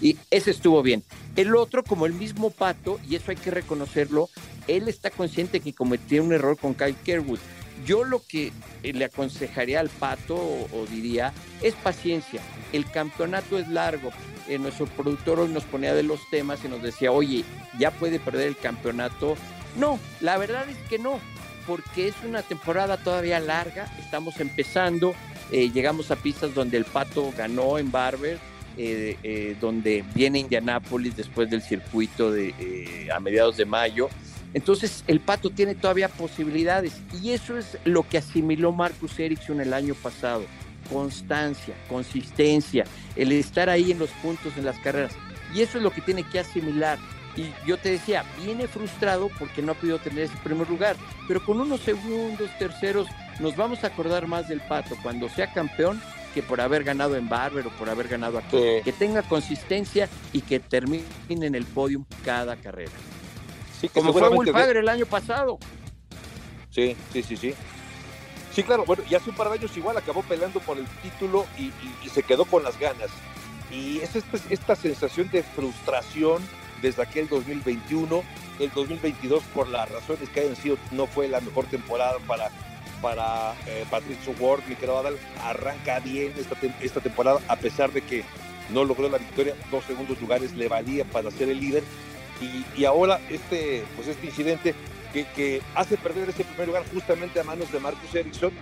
Y 0.00 0.16
ese 0.30 0.52
estuvo 0.52 0.82
bien. 0.82 1.02
El 1.34 1.56
otro, 1.56 1.82
como 1.82 2.06
el 2.06 2.12
mismo 2.12 2.50
pato, 2.50 3.00
y 3.08 3.16
eso 3.16 3.30
hay 3.30 3.36
que 3.36 3.50
reconocerlo, 3.50 4.28
él 4.68 4.88
está 4.88 5.10
consciente 5.10 5.60
que 5.60 5.72
cometió 5.72 6.22
un 6.22 6.32
error 6.32 6.56
con 6.56 6.74
Kyle 6.74 6.96
Kerwood 7.04 7.40
yo 7.84 8.04
lo 8.04 8.22
que 8.26 8.52
eh, 8.82 8.92
le 8.92 9.04
aconsejaría 9.04 9.80
al 9.80 9.88
pato 9.88 10.34
o, 10.36 10.86
diría 10.90 11.32
es 11.62 11.74
paciencia. 11.74 12.40
El 12.72 12.90
campeonato 12.90 13.58
es 13.58 13.68
largo. 13.68 14.10
Eh, 14.48 14.58
nuestro 14.58 14.86
productor 14.86 15.40
hoy 15.40 15.48
nos 15.48 15.64
ponía 15.64 15.94
de 15.94 16.02
los 16.02 16.20
temas 16.30 16.64
y 16.64 16.68
nos 16.68 16.82
decía, 16.82 17.12
oye, 17.12 17.44
¿ya 17.78 17.90
puede 17.90 18.20
perder 18.20 18.48
el 18.48 18.56
campeonato? 18.56 19.36
No, 19.76 19.98
la 20.20 20.38
verdad 20.38 20.68
es 20.68 20.76
que 20.88 20.98
no, 20.98 21.20
porque 21.66 22.08
es 22.08 22.14
una 22.26 22.42
temporada 22.42 22.96
todavía 22.98 23.40
larga. 23.40 23.92
Estamos 23.98 24.40
empezando. 24.40 25.14
Eh, 25.50 25.70
llegamos 25.72 26.10
a 26.10 26.16
pistas 26.16 26.54
donde 26.54 26.76
el 26.76 26.84
pato 26.84 27.32
ganó 27.36 27.78
en 27.78 27.90
Barber. 27.90 28.38
donde 29.60 30.04
viene 30.14 30.38
Indianápolis 30.38 31.16
después 31.16 31.50
del 31.50 31.62
circuito 31.62 32.30
de, 32.30 33.08
a 33.12 33.18
mediados 33.18 33.56
de 33.56 33.64
mayo. 33.64 34.08
Entonces 34.54 35.04
el 35.06 35.20
Pato 35.20 35.50
tiene 35.50 35.74
todavía 35.74 36.08
posibilidades 36.08 36.94
y 37.22 37.30
eso 37.30 37.58
es 37.58 37.76
lo 37.84 38.08
que 38.08 38.18
asimiló 38.18 38.72
Marcus 38.72 39.18
Ericsson 39.18 39.60
el 39.60 39.74
año 39.74 39.94
pasado. 39.94 40.44
Constancia, 40.90 41.74
consistencia, 41.88 42.84
el 43.14 43.32
estar 43.32 43.68
ahí 43.68 43.90
en 43.90 43.98
los 43.98 44.10
puntos 44.22 44.56
en 44.56 44.64
las 44.64 44.78
carreras. 44.78 45.12
Y 45.54 45.60
eso 45.60 45.78
es 45.78 45.84
lo 45.84 45.90
que 45.90 46.00
tiene 46.00 46.22
que 46.22 46.38
asimilar. 46.38 46.98
Y 47.36 47.52
yo 47.66 47.76
te 47.76 47.90
decía, 47.90 48.24
viene 48.42 48.66
frustrado 48.66 49.30
porque 49.38 49.62
no 49.62 49.72
ha 49.72 49.74
podido 49.74 49.98
tener 49.98 50.24
ese 50.24 50.36
primer 50.42 50.68
lugar, 50.68 50.96
pero 51.28 51.44
con 51.44 51.60
unos 51.60 51.80
segundos, 51.80 52.50
terceros, 52.58 53.06
nos 53.38 53.56
vamos 53.56 53.84
a 53.84 53.88
acordar 53.88 54.26
más 54.26 54.48
del 54.48 54.60
Pato 54.60 54.96
cuando 55.02 55.28
sea 55.28 55.52
campeón 55.52 56.00
que 56.34 56.42
por 56.42 56.60
haber 56.60 56.84
ganado 56.84 57.16
en 57.16 57.28
Barber 57.28 57.66
o 57.66 57.70
por 57.70 57.88
haber 57.88 58.08
ganado 58.08 58.38
aquí. 58.38 58.56
Que 58.84 58.94
tenga 58.96 59.22
consistencia 59.22 60.08
y 60.32 60.42
que 60.42 60.60
termine 60.60 61.04
en 61.28 61.54
el 61.54 61.64
podium 61.64 62.04
cada 62.24 62.56
carrera. 62.56 62.92
Sí, 63.80 63.88
Como 63.88 64.12
fue 64.12 64.30
muy 64.30 64.50
padre 64.50 64.80
el 64.80 64.88
año 64.88 65.06
pasado. 65.06 65.58
Sí, 66.70 66.96
sí, 67.12 67.22
sí, 67.22 67.36
sí. 67.36 67.54
Sí, 68.52 68.62
claro, 68.64 68.84
bueno, 68.84 69.04
y 69.08 69.14
hace 69.14 69.30
un 69.30 69.36
par 69.36 69.48
de 69.48 69.58
años 69.58 69.76
igual 69.76 69.96
acabó 69.96 70.22
peleando 70.22 70.58
por 70.60 70.78
el 70.78 70.86
título 71.02 71.46
y, 71.56 71.70
se 72.08 72.22
quedó 72.22 72.44
con 72.44 72.64
las 72.64 72.78
ganas. 72.78 73.10
Y 73.70 73.98
es 73.98 74.16
esta, 74.16 74.38
esta, 74.50 74.74
sensación 74.74 75.30
de 75.30 75.42
frustración 75.42 76.42
desde 76.82 77.02
aquel 77.02 77.28
2021, 77.28 78.22
el 78.58 78.70
2022 78.72 79.42
por 79.54 79.68
las 79.68 79.88
razones 79.90 80.28
que 80.30 80.40
hayan 80.40 80.56
sido, 80.56 80.76
no 80.90 81.06
fue 81.06 81.28
la 81.28 81.40
mejor 81.40 81.66
temporada 81.66 82.16
para, 82.26 82.50
para 83.00 83.54
eh, 83.66 83.84
Patricio 83.90 84.34
Ward, 84.38 84.62
mi 84.68 84.74
querido 84.74 84.98
Adal, 84.98 85.18
arranca 85.42 86.00
bien 86.00 86.32
esta, 86.80 87.00
temporada 87.00 87.40
a 87.48 87.56
pesar 87.56 87.92
de 87.92 88.02
que 88.02 88.24
no 88.70 88.84
logró 88.84 89.08
la 89.08 89.18
victoria, 89.18 89.54
dos 89.70 89.84
segundos 89.84 90.20
lugares 90.20 90.54
le 90.54 90.68
valía 90.68 91.04
para 91.04 91.30
ser 91.30 91.48
el 91.48 91.60
líder, 91.60 91.82
y, 92.76 92.84
ahora 92.84 93.20
este, 93.28 93.84
pues 93.96 94.06
este 94.06 94.26
incidente 94.26 94.74
que, 95.12 95.62
hace 95.74 95.96
perder 95.96 96.28
ese 96.28 96.44
primer 96.44 96.68
lugar 96.68 96.84
justamente 96.92 97.40
a 97.40 97.44
manos 97.44 97.72
de 97.72 97.80
Marcus 97.80 98.14
Ericsson. 98.14 98.52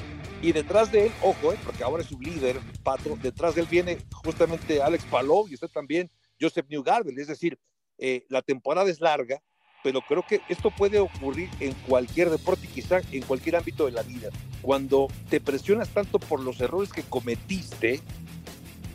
Y 0.42 0.53
detrás 0.53 0.92
de 0.92 1.07
él, 1.07 1.12
ojo, 1.22 1.53
eh, 1.53 1.59
porque 1.64 1.83
ahora 1.83 2.03
es 2.03 2.09
su 2.09 2.20
líder, 2.20 2.59
Pato, 2.83 3.16
detrás 3.22 3.55
de 3.55 3.62
él 3.62 3.66
viene 3.70 3.99
justamente 4.12 4.83
Alex 4.83 5.05
Palou 5.05 5.49
y 5.49 5.55
usted 5.55 5.68
también 5.68 6.11
Joseph 6.40 6.66
Newgarden, 6.68 7.18
es 7.18 7.29
decir, 7.29 7.59
eh, 7.99 8.27
la 8.29 8.42
temporada 8.42 8.90
es 8.90 9.01
larga, 9.01 9.42
pero 9.87 10.03
creo 10.03 10.25
que 10.27 10.40
esto 10.49 10.72
puede 10.72 10.99
ocurrir 10.99 11.49
en 11.61 11.72
cualquier 11.87 12.29
deporte 12.29 12.66
y 12.66 12.68
quizá 12.68 13.03
en 13.12 13.22
cualquier 13.22 13.55
ámbito 13.55 13.87
de 13.87 13.92
la 13.92 14.03
vida. 14.03 14.31
Cuando 14.61 15.07
te 15.31 15.40
presionas 15.40 15.90
tanto 15.90 16.18
por 16.18 16.40
los 16.40 16.61
errores 16.61 16.92
que 16.92 17.05
cometiste, 17.05 18.01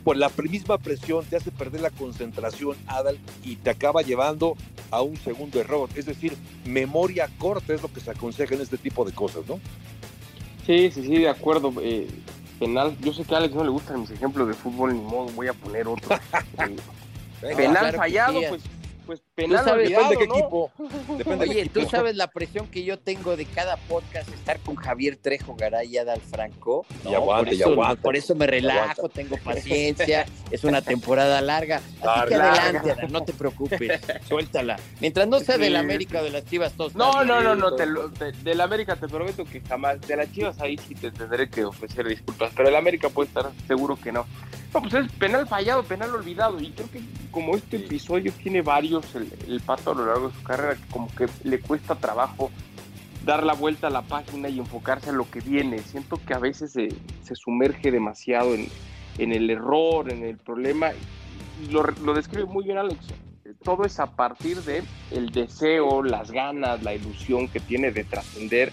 pues 0.04 0.18
la 0.18 0.30
misma 0.50 0.76
presión 0.76 1.24
te 1.24 1.36
hace 1.36 1.50
perder 1.50 1.80
la 1.80 1.88
concentración, 1.88 2.76
Adal, 2.88 3.18
y 3.42 3.56
te 3.56 3.70
acaba 3.70 4.02
llevando 4.02 4.54
a 4.90 5.00
un 5.00 5.16
segundo 5.16 5.58
error. 5.60 5.88
Es 5.94 6.04
decir, 6.04 6.36
memoria 6.66 7.26
corta 7.38 7.72
es 7.72 7.80
lo 7.80 7.90
que 7.90 8.00
se 8.00 8.10
aconseja 8.10 8.54
en 8.54 8.60
este 8.60 8.76
tipo 8.76 9.06
de 9.06 9.12
cosas, 9.12 9.46
¿no? 9.48 9.60
Sí, 10.66 10.90
sí, 10.90 11.04
sí, 11.04 11.16
de 11.16 11.30
acuerdo. 11.30 11.72
Eh, 11.80 12.06
penal, 12.60 12.98
yo 13.00 13.14
sé 13.14 13.24
que 13.24 13.34
a 13.34 13.38
Alex 13.38 13.54
no 13.54 13.64
le 13.64 13.70
gustan 13.70 14.02
mis 14.02 14.10
ejemplos 14.10 14.46
de 14.46 14.52
fútbol, 14.52 14.92
ni 14.92 15.00
modo, 15.00 15.30
voy 15.30 15.48
a 15.48 15.54
poner 15.54 15.88
otro. 15.88 16.14
Eh, 17.44 17.56
penal 17.56 17.92
fallado, 17.96 18.38
pues 18.48 18.62
pues 19.06 19.22
penal 19.34 19.64
Depende 19.64 20.08
de 20.08 20.16
qué 20.16 20.24
equipo. 20.24 20.70
Oye, 21.38 21.70
tú 21.72 21.88
sabes 21.88 22.16
la 22.16 22.28
presión 22.28 22.68
que 22.68 22.84
yo 22.84 22.98
tengo 22.98 23.36
de 23.36 23.46
cada 23.46 23.76
podcast 23.76 24.28
estar 24.32 24.58
con 24.60 24.76
Javier 24.76 25.16
Trejo 25.16 25.54
Garay 25.54 25.94
y 25.94 25.98
Adal 25.98 26.20
Franco. 26.20 26.84
y 27.08 27.14
aguante, 27.14 27.54
y 27.54 27.62
aguante. 27.62 28.02
Por 28.02 28.16
eso 28.16 28.34
me 28.34 28.46
relajo, 28.46 29.08
tengo 29.08 29.36
paciencia, 29.38 30.26
es 30.50 30.64
una 30.64 30.82
temporada 30.82 31.40
larga. 31.40 31.80
Así 32.02 32.28
que 32.28 32.34
adelante, 32.34 32.90
Adal, 32.90 33.12
no 33.12 33.22
te 33.24 33.32
preocupes, 33.32 34.00
suéltala. 34.28 34.78
Mientras 35.00 35.26
no 35.28 35.40
sea 35.40 35.58
del 35.58 35.76
América 35.76 36.20
o 36.20 36.24
de 36.24 36.30
las 36.30 36.44
Chivas, 36.44 36.72
todos. 36.74 36.94
No, 36.94 37.24
no, 37.24 37.40
no, 37.40 37.54
no, 37.54 37.70
del 37.70 38.60
América 38.60 38.96
te 38.96 39.08
prometo 39.08 39.44
que 39.44 39.60
jamás. 39.60 40.00
De 40.02 40.16
las 40.16 40.30
Chivas 40.32 40.60
ahí 40.60 40.76
sí 40.76 40.94
te 40.94 41.10
tendré 41.10 41.48
que 41.48 41.64
ofrecer 41.64 42.06
disculpas, 42.06 42.52
pero 42.54 42.68
del 42.68 42.76
América 42.76 43.08
puede 43.08 43.28
estar 43.28 43.50
seguro 43.66 43.96
que 43.96 44.12
no. 44.12 44.26
No, 44.74 44.80
pues 44.80 44.94
es 44.94 45.12
penal 45.12 45.46
fallado, 45.46 45.82
penal 45.82 46.14
olvidado. 46.14 46.58
Y 46.60 46.70
creo 46.70 46.90
que 46.90 47.02
como 47.30 47.56
este 47.56 47.76
episodio 47.76 48.32
tiene 48.32 48.62
varios, 48.62 49.04
el, 49.46 49.60
pato 49.60 49.92
a 49.92 49.94
lo 49.94 50.06
largo 50.06 50.28
de 50.28 50.34
su 50.34 50.42
carrera, 50.42 50.76
como 50.90 51.08
que 51.14 51.28
le 51.44 51.60
cuesta 51.60 51.94
trabajo 51.94 52.50
dar 53.24 53.44
la 53.44 53.54
vuelta 53.54 53.86
a 53.86 53.90
la 53.90 54.02
página 54.02 54.48
y 54.48 54.58
enfocarse 54.58 55.10
a 55.10 55.12
lo 55.12 55.30
que 55.30 55.40
viene. 55.40 55.78
Siento 55.78 56.20
que 56.24 56.34
a 56.34 56.38
veces 56.38 56.72
se, 56.72 56.90
sumerge 57.34 57.90
demasiado 57.90 58.54
en, 58.54 58.68
el 59.32 59.50
error, 59.50 60.10
en 60.10 60.24
el 60.24 60.36
problema, 60.36 60.90
lo, 61.70 61.82
lo 61.82 62.14
describe 62.14 62.46
muy 62.46 62.64
bien 62.64 62.78
Alex. 62.78 62.98
Todo 63.62 63.84
es 63.84 64.00
a 64.00 64.06
partir 64.06 64.60
de 64.62 64.82
el 65.12 65.30
deseo, 65.30 66.02
las 66.02 66.30
ganas, 66.30 66.82
la 66.82 66.94
ilusión 66.94 67.48
que 67.48 67.60
tiene 67.60 67.92
de 67.92 68.04
trascender. 68.04 68.72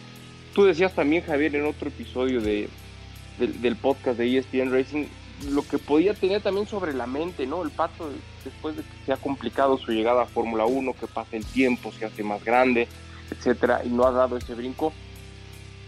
Tú 0.54 0.66
decías 0.66 0.94
también, 0.94 1.24
Javier, 1.24 1.56
en 1.56 1.66
otro 1.66 1.90
episodio 1.90 2.42
de, 2.42 2.70
del 3.38 3.76
podcast 3.76 4.18
de 4.18 4.38
ESPN 4.38 4.72
Racing, 4.72 5.06
lo 5.48 5.62
que 5.68 5.78
podía 5.78 6.14
tener 6.14 6.42
también 6.42 6.68
sobre 6.68 6.94
la 6.94 7.08
mente, 7.08 7.46
¿no? 7.48 7.64
El 7.64 7.72
Pato, 7.72 8.10
después 8.44 8.76
de 8.76 8.84
que 8.84 9.06
se 9.06 9.14
ha 9.14 9.18
complicado 9.18 9.78
su 9.78 9.92
llegada 9.92 10.24
a 10.24 10.26
Fórmula 10.26 10.66
1, 10.66 10.94
que 10.94 11.08
pasa 11.08 11.36
el 11.36 11.46
tiempo, 11.46 11.92
se 11.92 12.06
hace 12.06 12.24
más 12.24 12.44
grande, 12.44 12.88
etcétera, 13.32 13.82
y 13.86 13.90
no 13.90 14.06
ha 14.06 14.12
dado 14.12 14.38
ese 14.38 14.56
brinco. 14.56 14.94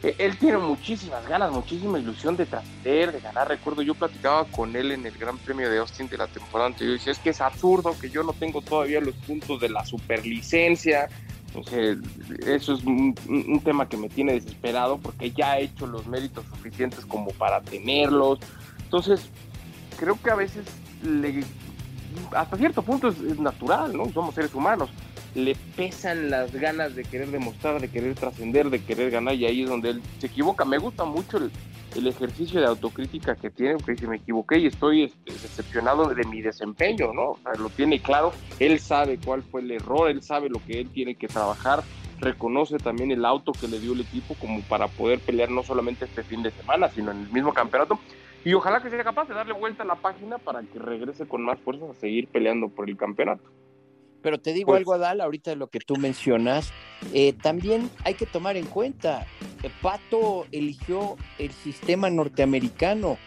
E, 0.04 0.16
él 0.18 0.38
tiene 0.38 0.58
muchísimas 0.58 1.28
ganas, 1.28 1.52
muchísima 1.52 2.00
ilusión 2.00 2.36
de 2.36 2.46
trascender, 2.46 3.12
de 3.12 3.20
ganar. 3.20 3.48
Recuerdo, 3.48 3.82
yo 3.82 3.94
platicaba 3.94 4.46
con 4.46 4.76
él 4.76 4.92
en 4.92 5.06
el 5.06 5.18
Gran 5.18 5.38
Premio 5.38 5.70
de 5.70 5.78
Austin 5.78 6.08
de 6.08 6.18
la 6.18 6.28
temporada 6.28 6.68
anterior 6.68 6.96
y 6.96 6.98
decía, 6.98 7.12
es 7.12 7.20
que 7.20 7.30
es 7.32 7.42
absurdo 7.42 7.96
que 8.00 8.10
yo 8.10 8.24
no 8.24 8.34
tengo 8.34 8.62
todavía 8.62 9.02
los 9.02 9.16
puntos 9.16 9.60
de 9.60 9.70
la 9.70 9.86
superlicencia. 9.86 11.10
Eso 12.46 12.74
es 12.74 12.84
un, 12.84 13.14
un 13.28 13.60
tema 13.62 13.90
que 13.90 13.98
me 13.98 14.08
tiene 14.08 14.34
desesperado 14.34 14.98
porque 14.98 15.32
ya 15.32 15.52
ha 15.52 15.60
hecho 15.60 15.86
los 15.86 16.08
méritos 16.08 16.46
suficientes 16.46 17.06
como 17.06 17.32
para 17.32 17.62
tenerlos. 17.62 18.40
Entonces, 18.92 19.22
creo 19.98 20.22
que 20.22 20.30
a 20.32 20.36
veces 20.36 20.66
le, 21.02 21.46
hasta 22.36 22.58
cierto 22.58 22.82
punto 22.82 23.08
es, 23.08 23.40
natural, 23.40 23.96
¿no? 23.96 24.12
Somos 24.12 24.36
seres 24.36 24.54
humanos. 24.54 24.90
Le 25.34 25.56
pesan 25.78 26.30
las 26.30 26.52
ganas 26.52 26.94
de 26.94 27.06
querer 27.06 27.32
demostrar, 27.32 27.80
de 27.80 27.88
querer 27.88 28.16
trascender, 28.16 28.70
de 28.70 28.84
querer 28.84 29.10
ganar, 29.10 29.36
y 29.36 29.46
ahí 29.46 29.64
es 29.64 29.70
donde 29.70 29.92
él 29.92 30.02
se 30.20 30.28
equivoca. 30.28 30.66
Me 30.66 30.78
gusta 30.78 31.06
mucho 31.06 31.38
el, 31.38 31.52
ejercicio 32.06 32.60
de 32.60 32.68
autocrítica 32.68 33.34
que 33.36 33.50
tiene, 33.50 33.76
porque 33.76 33.94
dice, 33.94 34.08
me 34.08 34.18
equivoqué 34.18 34.58
y 34.60 34.68
estoy 34.68 35.04
este, 35.04 35.32
decepcionado 35.32 36.14
de 36.14 36.26
mi 36.26 36.42
desempeño, 36.42 37.14
¿no? 37.14 37.30
O 37.30 37.40
sea, 37.42 37.54
lo 37.54 37.70
tiene 37.70 38.02
claro, 38.02 38.34
él 38.60 38.78
sabe 38.82 39.20
cuál 39.24 39.42
fue 39.42 39.62
el 39.62 39.72
error, 39.72 40.10
él 40.10 40.22
sabe 40.22 40.50
lo 40.50 40.62
que 40.66 40.82
él 40.82 40.90
tiene 40.90 41.16
que 41.16 41.30
trabajar, 41.30 41.82
reconoce 42.20 42.78
también 42.78 43.12
el 43.12 43.24
auto 43.24 43.54
que 43.54 43.70
le 43.70 43.80
dio 43.80 43.94
el 43.94 44.02
equipo 44.02 44.36
como 44.36 44.62
para 44.64 44.88
poder 44.88 45.20
pelear 45.20 45.50
no 45.50 45.64
solamente 45.64 46.04
este 46.04 46.24
fin 46.24 46.44
de 46.44 46.52
semana, 46.52 46.90
sino 46.90 47.12
en 47.12 47.22
el 47.22 47.30
mismo 47.30 47.54
campeonato. 47.54 47.98
Y 48.44 48.54
ojalá 48.54 48.82
que 48.82 48.90
sea 48.90 49.04
capaz 49.04 49.28
de 49.28 49.36
darle 49.36 49.54
vuelta 49.54 49.84
a 49.84 49.86
la 49.86 49.96
página 49.96 50.38
para 50.38 50.62
que 50.64 50.80
regrese 50.80 51.28
con 51.28 51.44
más 51.44 51.60
fuerzas 51.60 51.92
a 51.92 51.94
seguir 51.94 52.28
peleando 52.28 52.70
por 52.70 52.90
el 52.90 52.98
campeonato. 52.98 53.44
Pero 54.22 54.40
te 54.40 54.54
digo 54.54 54.68
pues 54.68 54.80
algo, 54.80 54.94
Adal, 54.94 55.22
ahorita 55.22 55.52
de 55.52 55.58
lo 55.58 55.68
que 55.68 55.80
tú 55.80 55.96
mencionas, 55.96 56.72
eh, 57.14 57.34
también 57.34 57.90
hay 58.04 58.14
que 58.14 58.26
tomar 58.26 58.56
en 58.56 58.66
cuenta, 58.66 59.26
eh, 59.64 59.70
Pato 59.82 60.46
eligió 60.52 61.18
el 61.40 61.52
sistema 61.52 62.10
norteamericano. 62.10 63.18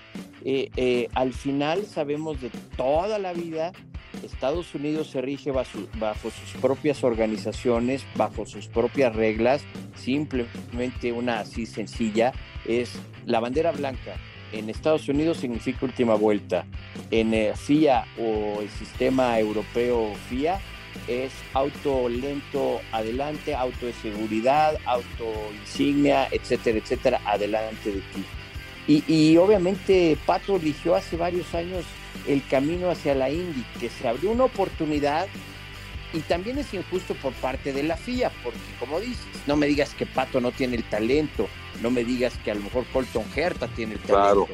Eh, 0.44 1.08
al 1.14 1.32
final 1.32 1.84
sabemos 1.86 2.40
de 2.40 2.50
toda 2.76 3.18
la 3.18 3.32
vida, 3.32 3.72
Estados 4.22 4.74
Unidos 4.74 5.08
se 5.08 5.20
rige 5.20 5.50
bajo 5.50 6.30
sus 6.30 6.60
propias 6.60 7.02
organizaciones, 7.02 8.06
bajo 8.14 8.46
sus 8.46 8.68
propias 8.68 9.16
reglas, 9.16 9.64
simplemente 9.96 11.12
una 11.12 11.40
así 11.40 11.66
sencilla, 11.66 12.32
es 12.66 12.94
la 13.26 13.40
bandera 13.40 13.72
blanca, 13.72 14.16
en 14.58 14.70
Estados 14.70 15.08
Unidos 15.08 15.38
significa 15.38 15.86
última 15.86 16.14
vuelta. 16.14 16.64
En 17.10 17.34
eh, 17.34 17.52
FIA 17.54 18.06
o 18.18 18.60
el 18.60 18.70
sistema 18.70 19.38
europeo 19.38 20.12
FIA 20.28 20.60
es 21.08 21.32
auto 21.52 22.08
lento 22.08 22.80
adelante, 22.92 23.54
auto 23.54 23.86
de 23.86 23.92
seguridad, 23.94 24.76
auto 24.86 25.24
insignia, 25.60 26.28
etcétera, 26.30 26.78
etcétera, 26.78 27.20
adelante 27.26 27.92
de 27.92 28.00
ti. 28.00 28.24
Y, 28.86 29.36
obviamente 29.38 30.18
Pato 30.26 30.56
eligió 30.56 30.94
hace 30.94 31.16
varios 31.16 31.54
años 31.54 31.84
el 32.28 32.46
camino 32.46 32.90
hacia 32.90 33.14
la 33.14 33.30
Indy, 33.30 33.64
que 33.80 33.88
se 33.88 34.06
abrió 34.06 34.30
una 34.30 34.44
oportunidad 34.44 35.26
y 36.14 36.20
también 36.20 36.58
es 36.58 36.72
injusto 36.72 37.14
por 37.14 37.32
parte 37.34 37.72
de 37.72 37.82
la 37.82 37.96
FIA, 37.96 38.30
porque 38.42 38.58
como 38.78 39.00
dices, 39.00 39.26
no 39.46 39.56
me 39.56 39.66
digas 39.66 39.94
que 39.94 40.06
Pato 40.06 40.40
no 40.40 40.52
tiene 40.52 40.76
el 40.76 40.84
talento, 40.84 41.48
no 41.82 41.90
me 41.90 42.04
digas 42.04 42.32
que 42.44 42.52
a 42.52 42.54
lo 42.54 42.60
mejor 42.60 42.86
Colton 42.92 43.24
Herta 43.34 43.66
tiene 43.68 43.94
el 43.94 44.00
talento. 44.00 44.48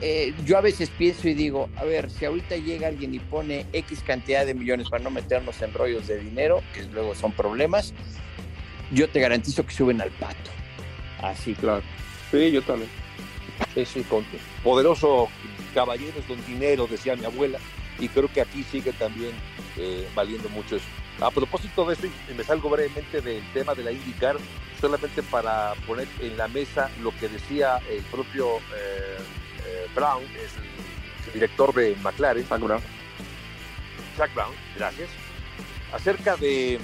Eh, 0.00 0.32
yo 0.44 0.56
a 0.56 0.60
veces 0.60 0.90
pienso 0.90 1.28
y 1.28 1.34
digo, 1.34 1.68
a 1.76 1.82
ver, 1.82 2.08
si 2.08 2.24
ahorita 2.24 2.56
llega 2.56 2.86
alguien 2.86 3.12
y 3.12 3.18
pone 3.18 3.66
X 3.72 4.04
cantidad 4.06 4.46
de 4.46 4.54
millones 4.54 4.88
para 4.88 5.02
no 5.02 5.10
meternos 5.10 5.60
en 5.60 5.74
rollos 5.74 6.06
de 6.06 6.20
dinero, 6.20 6.62
que 6.72 6.84
luego 6.84 7.16
son 7.16 7.32
problemas, 7.32 7.92
yo 8.92 9.08
te 9.08 9.18
garantizo 9.18 9.66
que 9.66 9.74
suben 9.74 10.00
al 10.00 10.10
pato. 10.10 10.50
Así. 11.20 11.54
Claro. 11.54 11.82
Sí, 12.30 12.52
yo 12.52 12.62
también. 12.62 12.90
Es 13.74 13.96
un 13.96 14.04
poderoso 14.62 15.28
caballeros 15.74 16.26
don 16.28 16.38
dinero, 16.46 16.86
decía 16.86 17.16
mi 17.16 17.24
abuela, 17.24 17.58
y 17.98 18.08
creo 18.08 18.28
que 18.32 18.40
aquí 18.40 18.62
sigue 18.64 18.92
también 18.92 19.32
eh, 19.76 20.08
valiendo 20.14 20.48
mucho 20.50 20.76
eso. 20.76 20.86
A 21.20 21.30
propósito 21.30 21.84
de 21.86 21.94
esto, 21.94 22.06
y 22.06 22.34
me 22.34 22.44
salgo 22.44 22.70
brevemente 22.70 23.20
del 23.20 23.42
tema 23.52 23.74
de 23.74 23.82
la 23.82 23.92
IndyCar, 23.92 24.36
solamente 24.80 25.22
para 25.24 25.74
poner 25.86 26.06
en 26.20 26.36
la 26.36 26.46
mesa 26.48 26.90
lo 27.02 27.10
que 27.18 27.28
decía 27.28 27.80
el 27.90 28.02
propio 28.04 28.58
eh, 28.58 29.18
eh, 29.66 29.86
Brown, 29.94 30.22
es 30.36 30.56
el, 30.56 31.32
director 31.34 31.74
de 31.74 31.96
McLaren. 32.02 32.46
Jack 32.48 32.60
Brown. 32.60 32.82
Jack 34.16 34.34
Brown, 34.34 34.54
gracias. 34.76 35.10
Acerca 35.92 36.36
de 36.36 36.78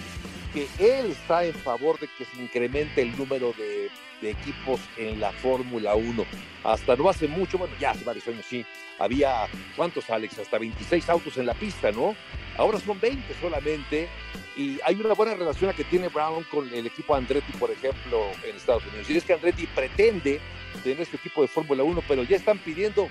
que 0.55 0.69
él 0.79 1.11
está 1.11 1.45
en 1.45 1.53
favor 1.53 1.99
de 1.99 2.09
que 2.17 2.25
se 2.25 2.41
incremente 2.41 3.03
el 3.03 3.17
número 3.19 3.53
de, 3.59 3.91
equipos 4.23 4.81
en 4.97 5.21
la 5.21 5.33
Fórmula 5.33 5.95
1. 5.97 6.25
Hasta 6.63 6.97
no 6.97 7.11
hace 7.11 7.29
mucho, 7.29 7.59
bueno, 7.59 7.75
ya 7.79 7.91
hace 7.91 8.05
varios 8.05 8.27
años 8.27 8.47
sí, 8.49 8.65
había, 8.99 9.47
¿cuántos 9.77 10.09
Alex? 10.09 10.39
Hasta 10.39 10.57
26 10.57 11.11
autos 11.11 11.37
en 11.37 11.45
la 11.45 11.53
pista, 11.53 11.93
¿no? 11.93 12.17
Ahora 12.57 12.81
son 12.81 12.99
20 12.99 13.23
solamente 13.39 14.09
y 14.57 14.79
hay 14.83 14.95
una 14.95 15.13
buena 15.13 15.35
relación 15.35 15.71
que 15.75 15.85
tiene 15.85 16.09
Brown 16.09 16.43
con 16.45 16.73
el 16.73 16.87
equipo 16.87 17.15
Andretti, 17.15 17.53
por 17.59 17.71
ejemplo, 17.71 18.31
en 18.49 18.57
Estados 18.57 18.87
Unidos. 18.87 19.11
Y 19.11 19.17
es 19.19 19.25
que 19.25 19.35
Andretti 19.35 19.67
pretende 19.67 20.41
tener 20.83 21.03
este 21.03 21.19
equipo 21.19 21.43
de 21.43 21.49
Fórmula 21.49 21.83
1, 21.83 22.03
pero 22.09 22.23
ya 22.23 22.37
están 22.37 22.57
pidiendo 22.57 23.09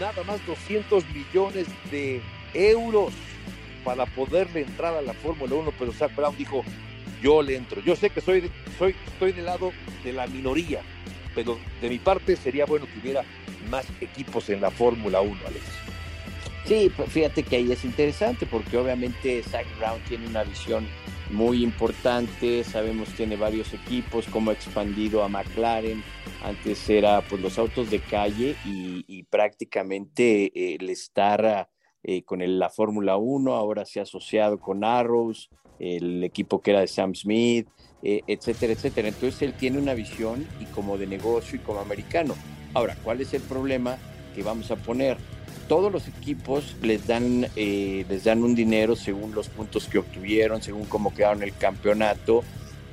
nada 0.00 0.22
más 0.24 0.44
200 0.46 1.04
millones 1.10 1.66
de 1.90 2.22
euros 2.54 3.12
para 3.86 4.04
poderle 4.04 4.62
entrar 4.62 4.96
a 4.96 5.00
la 5.00 5.14
Fórmula 5.14 5.54
1, 5.54 5.72
pero 5.78 5.92
Zach 5.92 6.14
Brown 6.16 6.36
dijo, 6.36 6.64
yo 7.22 7.40
le 7.40 7.54
entro. 7.54 7.80
Yo 7.82 7.94
sé 7.94 8.10
que 8.10 8.20
soy, 8.20 8.50
soy, 8.78 8.96
estoy 9.06 9.30
del 9.30 9.44
lado 9.44 9.72
de 10.02 10.12
la 10.12 10.26
minoría, 10.26 10.82
pero 11.36 11.56
de 11.80 11.88
mi 11.88 11.98
parte 11.98 12.34
sería 12.34 12.66
bueno 12.66 12.86
que 12.86 12.98
hubiera 12.98 13.22
más 13.70 13.86
equipos 14.00 14.50
en 14.50 14.60
la 14.60 14.72
Fórmula 14.72 15.20
1, 15.20 15.36
Alex. 15.46 15.64
Sí, 16.64 16.90
pues 16.96 17.12
fíjate 17.12 17.44
que 17.44 17.56
ahí 17.56 17.70
es 17.70 17.84
interesante 17.84 18.44
porque 18.44 18.76
obviamente 18.76 19.40
Zach 19.44 19.66
Brown 19.78 20.00
tiene 20.08 20.26
una 20.26 20.42
visión 20.42 20.88
muy 21.30 21.62
importante, 21.62 22.64
sabemos 22.64 23.08
tiene 23.10 23.36
varios 23.36 23.72
equipos, 23.72 24.26
como 24.26 24.50
ha 24.50 24.54
expandido 24.54 25.22
a 25.22 25.28
McLaren, 25.28 26.02
antes 26.42 26.90
era 26.90 27.20
pues 27.22 27.40
los 27.40 27.56
autos 27.56 27.88
de 27.90 28.00
calle 28.00 28.56
y, 28.64 29.22
prácticamente 29.30 30.46
eh, 30.46 30.76
el 30.80 30.90
estar 30.90 31.68
eh, 32.08 32.22
con 32.22 32.40
la 32.58 32.70
Fórmula 32.70 33.16
1, 33.16 33.52
ahora 33.54 33.84
se 33.84 33.98
ha 33.98 34.04
asociado 34.04 34.60
con 34.60 34.84
Arrows, 34.84 35.50
el 35.80 36.22
equipo 36.22 36.62
que 36.62 36.70
era 36.70 36.80
de 36.80 36.86
Sam 36.86 37.14
Smith, 37.14 37.68
eh, 38.02 38.22
etcétera, 38.28 38.72
etcétera. 38.72 39.08
Entonces 39.08 39.42
él 39.42 39.54
tiene 39.54 39.78
una 39.78 39.92
visión 39.92 40.46
y 40.60 40.66
como 40.66 40.96
de 40.96 41.08
negocio 41.08 41.56
y 41.56 41.58
como 41.58 41.80
americano. 41.80 42.34
Ahora, 42.74 42.96
¿cuál 43.02 43.20
es 43.20 43.34
el 43.34 43.42
problema 43.42 43.98
que 44.34 44.42
vamos 44.42 44.70
a 44.70 44.76
poner? 44.76 45.18
todos 45.68 45.92
los 45.92 46.06
equipos 46.08 46.76
les 46.80 47.06
dan, 47.06 47.48
eh, 47.56 48.04
les 48.08 48.24
dan 48.24 48.44
un 48.44 48.54
dinero 48.54 48.94
según 48.94 49.34
los 49.34 49.48
puntos 49.48 49.88
que 49.88 49.98
obtuvieron, 49.98 50.62
según 50.62 50.84
cómo 50.84 51.12
quedaron 51.12 51.42
el 51.42 51.54
campeonato. 51.56 52.44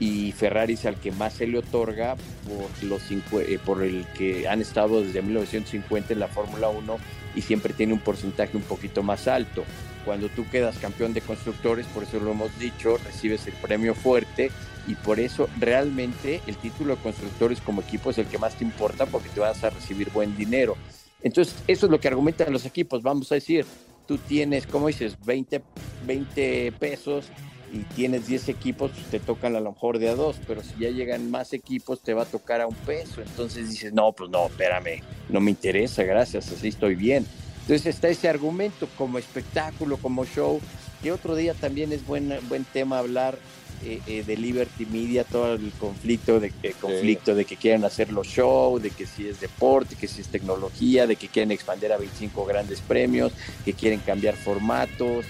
Y 0.04 0.34
Ferrari 0.34 0.74
es 0.74 0.86
al 0.86 0.98
que 0.98 1.14
más 1.14 1.36
se 1.36 1.48
le 1.48 1.60
otorga 1.60 2.18
por, 2.46 2.84
los, 2.84 3.02
eh, 3.10 3.58
por 3.66 3.82
el 3.82 4.06
que 4.18 4.50
han 4.50 4.60
estado 4.60 5.02
desde 5.02 5.22
1950 5.22 6.12
en 6.12 6.20
la 6.20 6.28
Fórmula 6.28 6.68
1 6.68 6.98
y 7.36 7.42
siempre 7.42 7.72
tiene 7.72 7.94
un 7.94 8.00
porcentaje 8.00 8.58
un 8.58 8.64
poquito 8.64 9.02
más 9.02 9.30
alto. 9.30 9.64
Cuando 10.04 10.28
tú 10.28 10.46
quedas 10.52 10.78
campeón 10.78 11.14
de 11.14 11.22
constructores, 11.22 11.86
por 11.86 12.04
eso 12.04 12.20
lo 12.20 12.32
hemos 12.32 12.60
dicho, 12.60 12.98
recibes 12.98 13.48
el 13.48 13.54
premio 13.54 13.96
fuerte 13.96 14.52
y 14.90 14.96
por 14.96 15.22
eso 15.22 15.48
realmente 15.58 16.42
el 16.48 16.58
título 16.58 16.98
de 16.98 17.02
constructores 17.02 17.62
como 17.62 17.80
equipo 17.80 18.10
es 18.10 18.18
el 18.18 18.26
que 18.26 18.38
más 18.38 18.56
te 18.56 18.66
importa 18.66 19.06
porque 19.06 19.30
te 19.30 19.40
vas 19.40 19.64
a 19.64 19.70
recibir 19.70 20.10
buen 20.10 20.36
dinero. 20.36 20.76
Entonces, 21.22 21.56
eso 21.66 21.86
es 21.86 21.90
lo 21.90 22.02
que 22.02 22.10
argumentan 22.10 22.52
los 22.52 22.66
equipos. 22.66 23.04
Vamos 23.04 23.32
a 23.32 23.36
decir, 23.36 23.66
tú 24.06 24.18
tienes, 24.18 24.68
como 24.68 24.88
dices, 24.88 25.16
20, 25.24 25.62
20 26.06 26.74
pesos 26.74 27.28
y 27.74 27.80
tienes 27.96 28.28
10 28.28 28.50
equipos, 28.50 28.92
pues 28.92 29.08
te 29.08 29.20
tocan 29.20 29.56
a 29.56 29.60
lo 29.60 29.72
mejor 29.72 29.98
de 29.98 30.10
a 30.10 30.16
dos, 30.16 30.38
pero 30.48 30.62
si 30.62 30.76
ya 30.80 30.92
llegan 30.92 31.32
más 31.32 31.54
equipos, 31.54 32.02
te 32.02 32.14
va 32.14 32.22
a 32.22 32.26
tocar 32.26 32.62
a 32.62 32.68
un 32.68 32.76
peso. 32.76 33.22
Entonces 33.22 33.70
dices, 33.70 33.92
no, 33.94 34.12
pues 34.12 34.30
no, 34.30 34.46
espérame, 34.46 35.02
no 35.28 35.42
me 35.42 35.50
interesa, 35.50 36.04
gracias, 36.04 36.52
así 36.52 36.68
estoy 36.68 36.94
bien. 36.94 37.26
Entonces 37.62 37.88
está 37.88 38.10
ese 38.10 38.30
argumento 38.30 38.88
como 38.96 39.18
espectáculo, 39.18 39.98
como 39.98 40.24
show, 40.24 40.62
que 41.02 41.12
otro 41.12 41.36
día 41.36 41.56
también 41.56 41.92
es 41.92 42.06
buen, 42.06 42.32
buen 42.48 42.64
tema 42.64 43.00
hablar 43.00 43.40
eh, 43.84 44.02
eh, 44.06 44.24
de 44.24 44.38
Liberty 44.38 44.86
Media, 44.86 45.24
todo 45.24 45.56
el 45.56 45.72
conflicto 45.80 46.40
de 46.40 46.52
conflicto 46.80 47.34
de 47.34 47.44
que 47.44 47.58
quieren 47.58 47.84
hacer 47.86 48.14
los 48.14 48.28
shows, 48.28 48.84
de 48.84 48.92
que 48.92 49.08
si 49.08 49.28
es 49.28 49.42
deporte, 49.42 49.96
que 49.96 50.08
si 50.08 50.22
es 50.22 50.28
tecnología, 50.28 51.08
de 51.08 51.16
que 51.16 51.28
quieren 51.28 51.52
expandir 51.52 51.92
a 51.92 51.98
25 51.98 52.46
grandes 52.46 52.82
premios, 52.82 53.34
que 53.66 53.74
quieren 53.74 54.00
cambiar 54.00 54.36
formatos. 54.36 55.26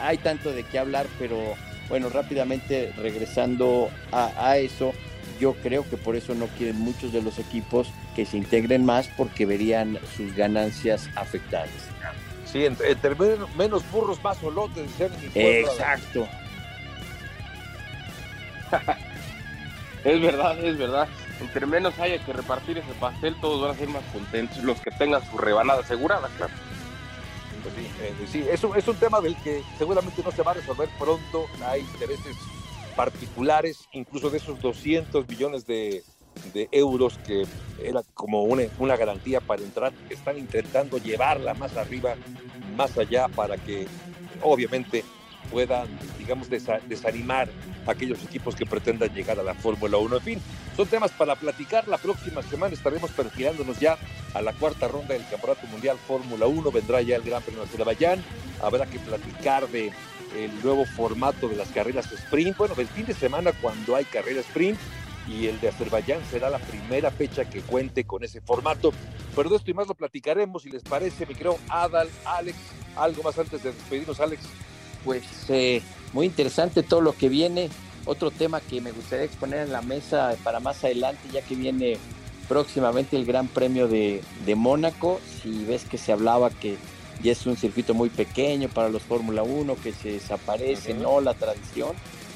Hay 0.00 0.16
tanto 0.16 0.50
de 0.50 0.64
qué 0.64 0.78
hablar, 0.78 1.06
pero 1.18 1.36
bueno, 1.88 2.08
rápidamente 2.08 2.92
regresando 2.96 3.90
a, 4.12 4.56
eso, 4.56 4.92
yo 5.40 5.54
creo 5.54 5.88
que 5.88 5.96
por 5.96 6.16
eso 6.16 6.34
no 6.34 6.46
quieren 6.46 6.78
muchos 6.80 7.12
de 7.12 7.22
los 7.22 7.38
equipos 7.38 7.88
que 8.14 8.24
se 8.24 8.36
integren 8.36 8.84
más 8.84 9.08
porque 9.16 9.46
verían 9.46 9.98
sus 10.16 10.34
ganancias 10.34 11.08
afectadas. 11.16 11.70
Sí, 12.44 12.64
entre, 12.64 13.14
menos 13.56 13.90
burros, 13.90 14.22
más 14.22 14.42
olotes. 14.42 14.88
Exacto. 15.34 16.28
es 20.04 20.20
verdad, 20.20 20.64
es 20.64 20.78
verdad. 20.78 21.08
Entre 21.40 21.66
menos 21.66 21.98
haya 21.98 22.24
que 22.24 22.32
repartir 22.32 22.78
ese 22.78 22.92
pastel, 23.00 23.34
todos 23.40 23.60
van 23.60 23.72
a 23.72 23.74
ser 23.74 23.88
más 23.88 24.04
contentos. 24.12 24.62
Los 24.62 24.80
que 24.80 24.92
tengan 24.92 25.28
su 25.28 25.36
rebanada 25.36 25.80
asegurada, 25.80 26.28
claro. 26.36 26.52
Sí, 28.30 28.40
eh, 28.40 28.52
es, 28.52 28.64
un, 28.64 28.76
es 28.76 28.86
un 28.86 28.96
tema 28.96 29.20
del 29.20 29.36
que 29.36 29.62
seguramente 29.78 30.22
no 30.22 30.30
se 30.30 30.42
va 30.42 30.52
a 30.52 30.54
resolver 30.54 30.88
pronto. 30.98 31.46
Hay 31.66 31.80
intereses 31.80 32.36
particulares, 32.94 33.88
incluso 33.92 34.30
de 34.30 34.38
esos 34.38 34.60
200 34.60 35.28
millones 35.28 35.66
de, 35.66 36.02
euros 36.72 37.18
que 37.26 37.46
era 37.82 38.02
como 38.12 38.42
una, 38.42 38.64
una, 38.78 38.96
garantía 38.96 39.40
para 39.40 39.62
entrar, 39.62 39.92
están 40.10 40.36
intentando 40.36 40.98
llevarla 40.98 41.54
más 41.54 41.76
arriba, 41.76 42.16
más 42.76 42.98
allá, 42.98 43.28
para 43.28 43.56
que 43.56 43.86
obviamente 44.42 45.04
puedan, 45.50 45.86
digamos, 46.18 46.48
desanimar 46.50 47.48
aquellos 47.86 48.22
equipos 48.24 48.54
que 48.54 48.66
pretendan 48.66 49.14
llegar 49.14 49.38
a 49.38 49.42
la 49.42 49.54
Fórmula 49.54 49.98
1. 49.98 50.16
En 50.16 50.22
fin, 50.22 50.40
son 50.76 50.86
temas 50.86 51.10
para 51.12 51.36
platicar. 51.36 51.86
La 51.88 51.98
próxima 51.98 52.42
semana 52.42 52.74
estaremos 52.74 53.10
perfilándonos 53.10 53.78
ya 53.78 53.98
a 54.34 54.42
la 54.42 54.52
cuarta 54.52 54.88
ronda 54.88 55.14
del 55.14 55.26
Campeonato 55.28 55.66
Mundial 55.68 55.98
Fórmula 56.06 56.46
1. 56.46 56.72
Vendrá 56.72 57.02
ya 57.02 57.16
el 57.16 57.22
Gran 57.22 57.42
Premio 57.42 57.62
de 57.62 57.68
Azerbaiyán. 57.68 58.22
Habrá 58.62 58.86
que 58.86 58.98
platicar 58.98 59.68
de 59.68 59.92
el 60.36 60.62
nuevo 60.62 60.84
formato 60.84 61.48
de 61.48 61.56
las 61.56 61.68
carreras 61.68 62.10
sprint. 62.10 62.56
Bueno, 62.56 62.74
el 62.78 62.88
fin 62.88 63.06
de 63.06 63.14
semana 63.14 63.52
cuando 63.52 63.94
hay 63.94 64.04
carrera 64.04 64.40
sprint 64.40 64.78
y 65.28 65.46
el 65.46 65.60
de 65.60 65.68
Azerbaiyán 65.68 66.20
será 66.30 66.50
la 66.50 66.58
primera 66.58 67.10
fecha 67.10 67.48
que 67.48 67.60
cuente 67.60 68.04
con 68.04 68.24
ese 68.24 68.40
formato. 68.40 68.92
Pero 69.34 69.48
de 69.48 69.56
esto 69.56 69.70
y 69.70 69.74
más 69.74 69.86
lo 69.86 69.94
platicaremos, 69.94 70.62
si 70.62 70.70
les 70.70 70.82
parece, 70.82 71.26
mi 71.26 71.34
creo, 71.34 71.58
Adal, 71.68 72.08
Alex, 72.24 72.58
algo 72.96 73.22
más 73.22 73.38
antes 73.38 73.62
de 73.62 73.72
despedirnos, 73.72 74.20
Alex 74.20 74.42
pues 75.04 75.24
eh, 75.48 75.82
muy 76.12 76.26
interesante 76.26 76.82
todo 76.82 77.00
lo 77.00 77.14
que 77.16 77.28
viene. 77.28 77.68
Otro 78.06 78.30
tema 78.30 78.60
que 78.60 78.80
me 78.80 78.92
gustaría 78.92 79.24
exponer 79.24 79.60
en 79.60 79.72
la 79.72 79.82
mesa 79.82 80.36
para 80.42 80.60
más 80.60 80.84
adelante, 80.84 81.28
ya 81.32 81.42
que 81.42 81.54
viene 81.54 81.98
próximamente 82.48 83.16
el 83.16 83.24
Gran 83.24 83.48
Premio 83.48 83.88
de, 83.88 84.22
Mónaco. 84.54 85.20
Si 85.42 85.64
ves 85.64 85.84
que 85.84 85.98
se 85.98 86.12
hablaba 86.12 86.50
que 86.50 86.76
ya 87.22 87.32
es 87.32 87.46
un 87.46 87.56
circuito 87.56 87.94
muy 87.94 88.10
pequeño 88.10 88.68
para 88.68 88.88
los 88.88 89.02
Fórmula 89.02 89.42
1, 89.42 89.76
que 89.82 89.92
se 89.92 90.12
desaparece, 90.12 90.94
¿no? 90.94 91.20
La 91.20 91.34
tradición, 91.34 91.92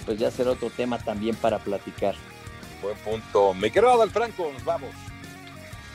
pues 0.07 0.19
ya 0.19 0.31
será 0.31 0.53
otro 0.53 0.71
tema 0.71 0.99
también 0.99 1.37
para 1.37 1.59
platicar. 1.59 2.15
Buen 2.83 2.97
punto. 2.99 3.55
Me 3.55 3.71
quiero 3.71 3.97
dar 3.99 4.09
Franco, 4.09 4.51
nos 4.53 4.65
vamos. 4.65 4.91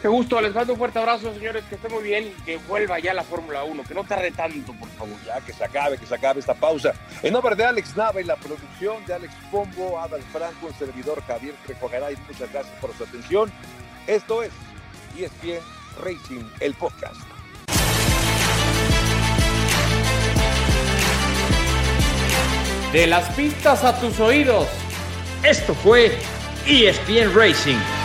Qué 0.04 0.10
gusto, 0.10 0.42
les 0.42 0.54
mando 0.54 0.74
un 0.74 0.80
fuerte 0.80 1.00
abrazo, 1.00 1.34
señores, 1.34 1.64
que 1.70 1.76
esté 1.76 1.88
muy 1.88 2.04
bien 2.04 2.26
y 2.26 2.42
que 2.42 2.58
vuelva 2.58 3.00
ya 3.00 3.14
la 3.14 3.24
Fórmula 3.24 3.64
1, 3.64 3.84
que 3.84 3.94
no 3.94 4.04
tarde 4.04 4.32
tanto, 4.32 4.74
por 4.74 4.90
favor. 4.90 5.16
Ya 5.26 5.40
que 5.40 5.54
se 5.54 5.64
acabe, 5.64 5.98
que 5.98 6.06
se 6.06 6.14
acabe 6.14 6.42
esta 6.42 6.54
pausa. 6.54 6.92
En 7.22 7.32
nombre 7.32 7.56
de 7.56 7.64
Alex 7.64 7.96
Nava 7.96 8.20
y 8.20 8.26
la 8.26 8.36
producción 8.36 9.06
de 9.06 9.14
Alex 9.14 9.34
Pombo, 9.50 9.98
Adal 9.98 10.22
Franco, 10.24 10.68
el 10.68 10.74
servidor 10.74 11.24
Javier 11.26 11.56
Trejogaray, 11.66 12.18
muchas 12.28 12.52
gracias 12.52 12.76
por 12.82 12.94
su 12.98 13.06
atención. 13.06 13.50
Esto 14.06 14.44
es 14.44 14.52
ESPN 15.18 15.64
Racing, 16.04 16.44
el 16.60 16.74
podcast. 16.74 17.22
De 22.92 23.08
las 23.08 23.30
pistas 23.36 23.86
a 23.86 23.98
tus 24.02 24.20
oídos, 24.20 24.68
esto 25.44 25.74
fue 25.74 26.12
ESPN 26.68 27.34
Racing 27.34 28.03